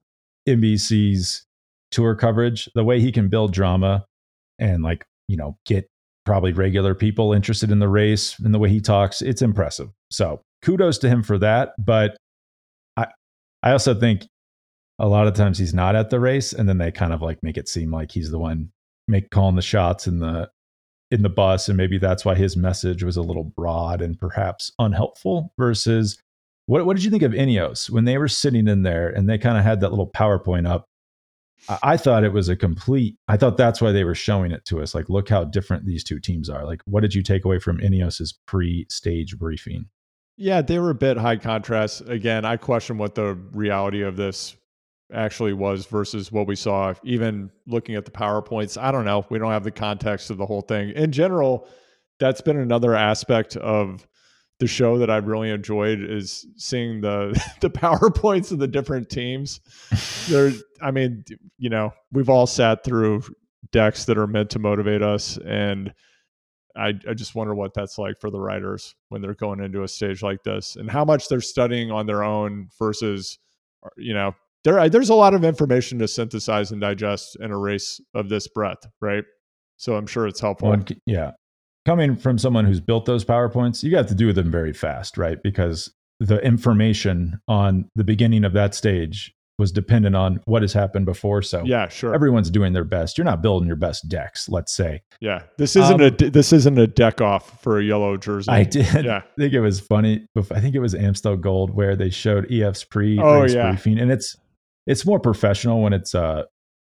[0.49, 1.45] NBC's
[1.93, 4.05] tour coverage, the way he can build drama
[4.59, 5.89] and like, you know, get
[6.25, 9.91] probably regular people interested in the race and the way he talks, it's impressive.
[10.11, 11.73] So kudos to him for that.
[11.79, 12.17] But
[12.97, 13.07] I
[13.63, 14.27] I also think
[14.99, 17.43] a lot of times he's not at the race and then they kind of like
[17.43, 18.71] make it seem like he's the one
[19.09, 20.49] make calling the shots in the
[21.11, 24.71] in the bus and maybe that's why his message was a little broad and perhaps
[24.79, 26.19] unhelpful versus
[26.67, 29.39] what, what did you think of Ineos when they were sitting in there and they
[29.39, 30.87] kind of had that little PowerPoint up?
[31.69, 33.17] I, thought it was a complete.
[33.29, 34.95] I thought that's why they were showing it to us.
[34.95, 36.65] Like, look how different these two teams are.
[36.65, 39.87] Like, what did you take away from Ineos's pre-stage briefing?
[40.37, 42.03] Yeah, they were a bit high contrast.
[42.09, 44.57] Again, I question what the reality of this
[45.13, 46.95] actually was versus what we saw.
[47.05, 49.27] Even looking at the PowerPoints, I don't know.
[49.29, 50.91] We don't have the context of the whole thing.
[50.91, 51.69] In general,
[52.19, 54.07] that's been another aspect of
[54.59, 57.31] the show that I've really enjoyed is seeing the
[57.61, 59.61] the powerpoints of the different teams.
[60.29, 61.25] There, I mean,
[61.59, 63.23] you know, we've all sat through
[63.71, 65.93] decks that are meant to motivate us, and
[66.77, 69.89] I, I just wonder what that's like for the writers when they're going into a
[69.89, 73.39] stage like this, and how much they're studying on their own versus,
[73.85, 74.35] uh, you know,
[74.65, 78.49] there there's a lot of information to synthesize and digest in a race of this
[78.49, 79.25] breadth, right?
[79.77, 80.73] So I'm sure it's helpful.
[81.07, 81.33] Yeah,
[81.85, 85.43] coming from someone who's built those PowerPoints, you got to do them very fast, right?
[85.43, 91.07] Because the information on the beginning of that stage was dependent on what has happened
[91.07, 91.43] before.
[91.43, 92.15] So yeah, sure.
[92.15, 93.19] Everyone's doing their best.
[93.19, 95.03] You're not building your best decks, let's say.
[95.21, 98.51] Yeah, this isn't um, a this isn't a deck off for a yellow jersey.
[98.51, 99.05] I did.
[99.05, 99.19] Yeah.
[99.25, 100.27] I think it was funny.
[100.37, 103.71] I think it was Amstel Gold where they showed EF's pre oh, yeah.
[103.71, 104.37] briefing, and it's
[104.87, 106.43] it's more professional when it's uh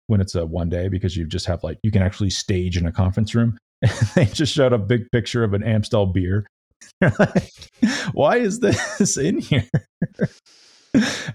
[0.08, 2.86] when it's a one day because you just have like you can actually stage in
[2.86, 3.58] a conference room.
[4.16, 6.48] they just showed a big picture of an Amstel beer.
[7.02, 7.72] like,
[8.14, 9.70] Why is this in here?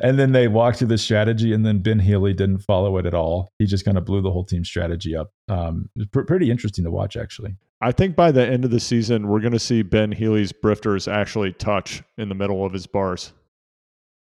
[0.00, 3.14] and then they walked through the strategy, and then Ben Healy didn't follow it at
[3.14, 3.50] all.
[3.58, 5.30] He just kind of blew the whole team strategy up.
[5.48, 7.56] Um, it was pr- pretty interesting to watch, actually.
[7.82, 11.10] I think by the end of the season, we're going to see Ben Healy's brifters
[11.10, 13.32] actually touch in the middle of his bars.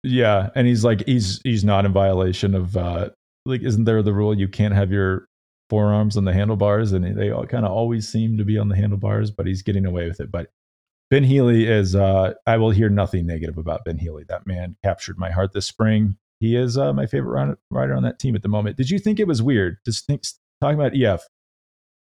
[0.03, 3.09] Yeah, and he's like he's he's not in violation of uh
[3.45, 5.27] like isn't there the rule you can't have your
[5.73, 8.75] forearms on the handlebars, and they all kind of always seem to be on the
[8.75, 10.31] handlebars, but he's getting away with it.
[10.31, 10.51] But
[11.09, 14.23] Ben Healy is, uh, I will hear nothing negative about Ben Healy.
[14.29, 16.15] That man captured my heart this spring.
[16.39, 18.77] He is uh, my favorite rider on that team at the moment.
[18.77, 19.77] Did you think it was weird?
[19.83, 20.21] Just think,
[20.61, 21.23] talking about EF,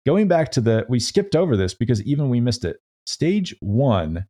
[0.05, 2.77] going back to the, we skipped over this because even we missed it.
[3.07, 4.27] Stage one,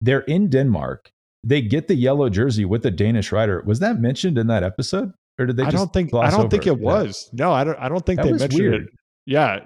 [0.00, 1.10] they're in Denmark.
[1.42, 3.60] They get the yellow jersey with the Danish rider.
[3.66, 5.14] Was that mentioned in that episode?
[5.38, 5.64] Or did they?
[5.64, 6.12] I don't think.
[6.14, 6.48] I don't over?
[6.48, 7.30] think it was.
[7.32, 7.78] No, I don't.
[7.78, 8.82] I don't think that they mentioned weird.
[8.84, 8.88] it.
[9.26, 9.60] Yeah,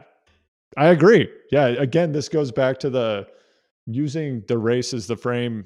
[0.76, 1.28] I agree.
[1.50, 3.26] Yeah, again, this goes back to the
[3.86, 5.64] using the race as the frame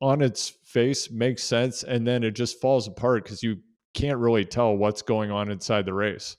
[0.00, 3.56] on its face makes sense, and then it just falls apart because you
[3.94, 6.36] can't really tell what's going on inside the race.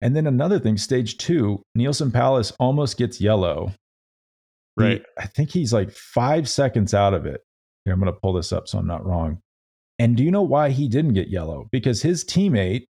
[0.00, 3.72] And then another thing, stage two, Neilson Powless almost gets yellow.
[4.76, 4.98] Right.
[4.98, 7.40] He, I think he's like five seconds out of it.
[7.84, 9.38] Here, I'm going to pull this up so I'm not wrong.
[9.98, 11.68] And do you know why he didn't get yellow?
[11.70, 12.86] Because his teammate,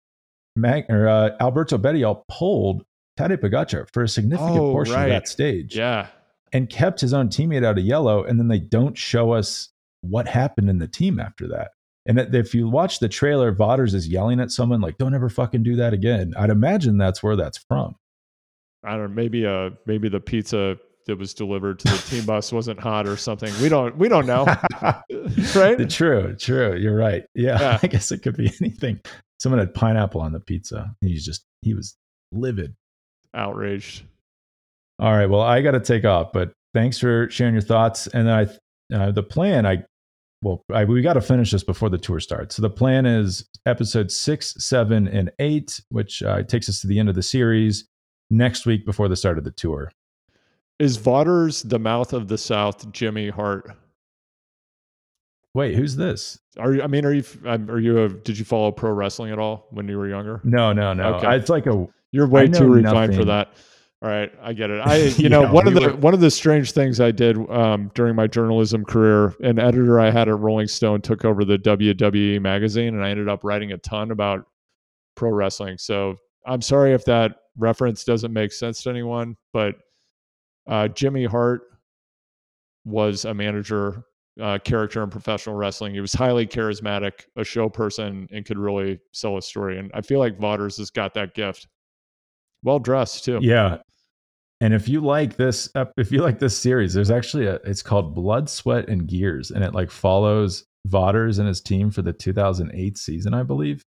[0.55, 2.83] Mag, or, uh, Alberto Bettiol, pulled
[3.19, 5.03] Tadej Pogacar for a significant oh, portion right.
[5.03, 5.75] of that stage.
[5.75, 6.07] Yeah.
[6.53, 8.23] And kept his own teammate out of yellow.
[8.23, 9.69] And then they don't show us
[10.01, 11.71] what happened in the team after that.
[12.05, 15.63] And if you watch the trailer, Vaughters is yelling at someone like, "Don't ever fucking
[15.63, 17.95] do that again." I'd imagine that's where that's from.
[18.83, 19.15] I don't know.
[19.15, 23.17] Maybe uh, maybe the pizza that was delivered to the team bus wasn't hot or
[23.17, 23.51] something.
[23.61, 24.45] We don't we don't know.
[25.55, 25.89] right?
[25.89, 26.75] True, true.
[26.75, 27.23] You're right.
[27.35, 28.99] Yeah, yeah, I guess it could be anything.
[29.39, 30.93] Someone had pineapple on the pizza.
[31.01, 31.95] He's just he was
[32.31, 32.75] livid.
[33.33, 34.03] Outraged.
[34.99, 35.29] All right.
[35.29, 38.07] Well, I got to take off, but thanks for sharing your thoughts.
[38.07, 38.47] And I
[38.93, 39.83] uh, the plan I
[40.43, 42.55] well, I, we got to finish this before the tour starts.
[42.55, 46.99] So the plan is episode six, seven, and eight, which uh, takes us to the
[46.99, 47.87] end of the series
[48.29, 49.89] next week before the start of the tour.
[50.83, 53.71] Is Vaughters the mouth of the South, Jimmy Hart?
[55.53, 56.37] Wait, who's this?
[56.59, 56.81] Are you?
[56.81, 57.23] I mean, are you?
[57.45, 58.03] Um, are you?
[58.03, 60.41] A, did you follow pro wrestling at all when you were younger?
[60.43, 61.13] No, no, no.
[61.15, 61.37] Okay.
[61.37, 61.87] it's like a.
[62.11, 63.17] You're way too refined nothing.
[63.17, 63.53] for that.
[64.01, 64.81] All right, I get it.
[64.85, 65.95] I, you know, one of the were...
[65.95, 70.11] one of the strange things I did um, during my journalism career, an editor I
[70.11, 73.77] had at Rolling Stone took over the WWE magazine, and I ended up writing a
[73.77, 74.47] ton about
[75.15, 75.77] pro wrestling.
[75.77, 79.75] So I'm sorry if that reference doesn't make sense to anyone, but
[80.67, 81.61] uh, Jimmy Hart
[82.85, 84.03] was a manager
[84.41, 85.93] uh, character in professional wrestling.
[85.93, 89.77] He was highly charismatic, a show person, and could really sell a story.
[89.77, 91.67] And I feel like Vaughters has got that gift.
[92.63, 93.39] Well dressed too.
[93.41, 93.77] Yeah.
[94.61, 97.55] And if you like this, if you like this series, there's actually a.
[97.65, 102.01] It's called Blood, Sweat, and Gears, and it like follows Vaughters and his team for
[102.01, 103.83] the 2008 season, I believe.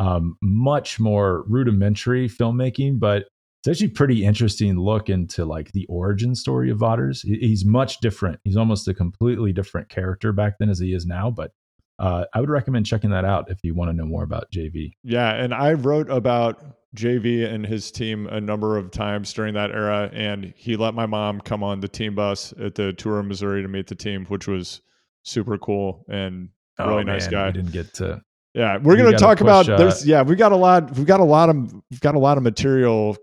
[0.00, 3.26] um, much more rudimentary filmmaking, but
[3.60, 7.20] it's actually pretty interesting look into like the origin story of Vaughters.
[7.22, 8.40] He's much different.
[8.42, 11.52] He's almost a completely different character back then as he is now, but
[11.98, 14.92] uh, I would recommend checking that out if you want to know more about JV.
[15.04, 16.64] Yeah, and I wrote about
[16.96, 21.04] JV and his team a number of times during that era, and he let my
[21.04, 24.24] mom come on the team bus at the tour of Missouri to meet the team,
[24.26, 24.80] which was
[25.22, 26.48] super cool and
[26.78, 27.48] really oh, nice guy.
[27.48, 28.22] I didn't get to.
[28.54, 29.68] Yeah, we're gonna talk push, about.
[29.68, 30.96] Uh, there's yeah, we got a lot.
[30.96, 33.16] We've got a lot of we've got a lot of material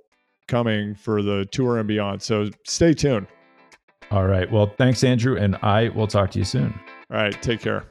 [0.48, 2.22] coming for the tour and beyond.
[2.22, 3.28] So stay tuned.
[4.12, 4.50] All right.
[4.50, 6.74] Well, thanks, Andrew, and I will talk to you soon.
[7.12, 7.42] All right.
[7.42, 7.86] Take care.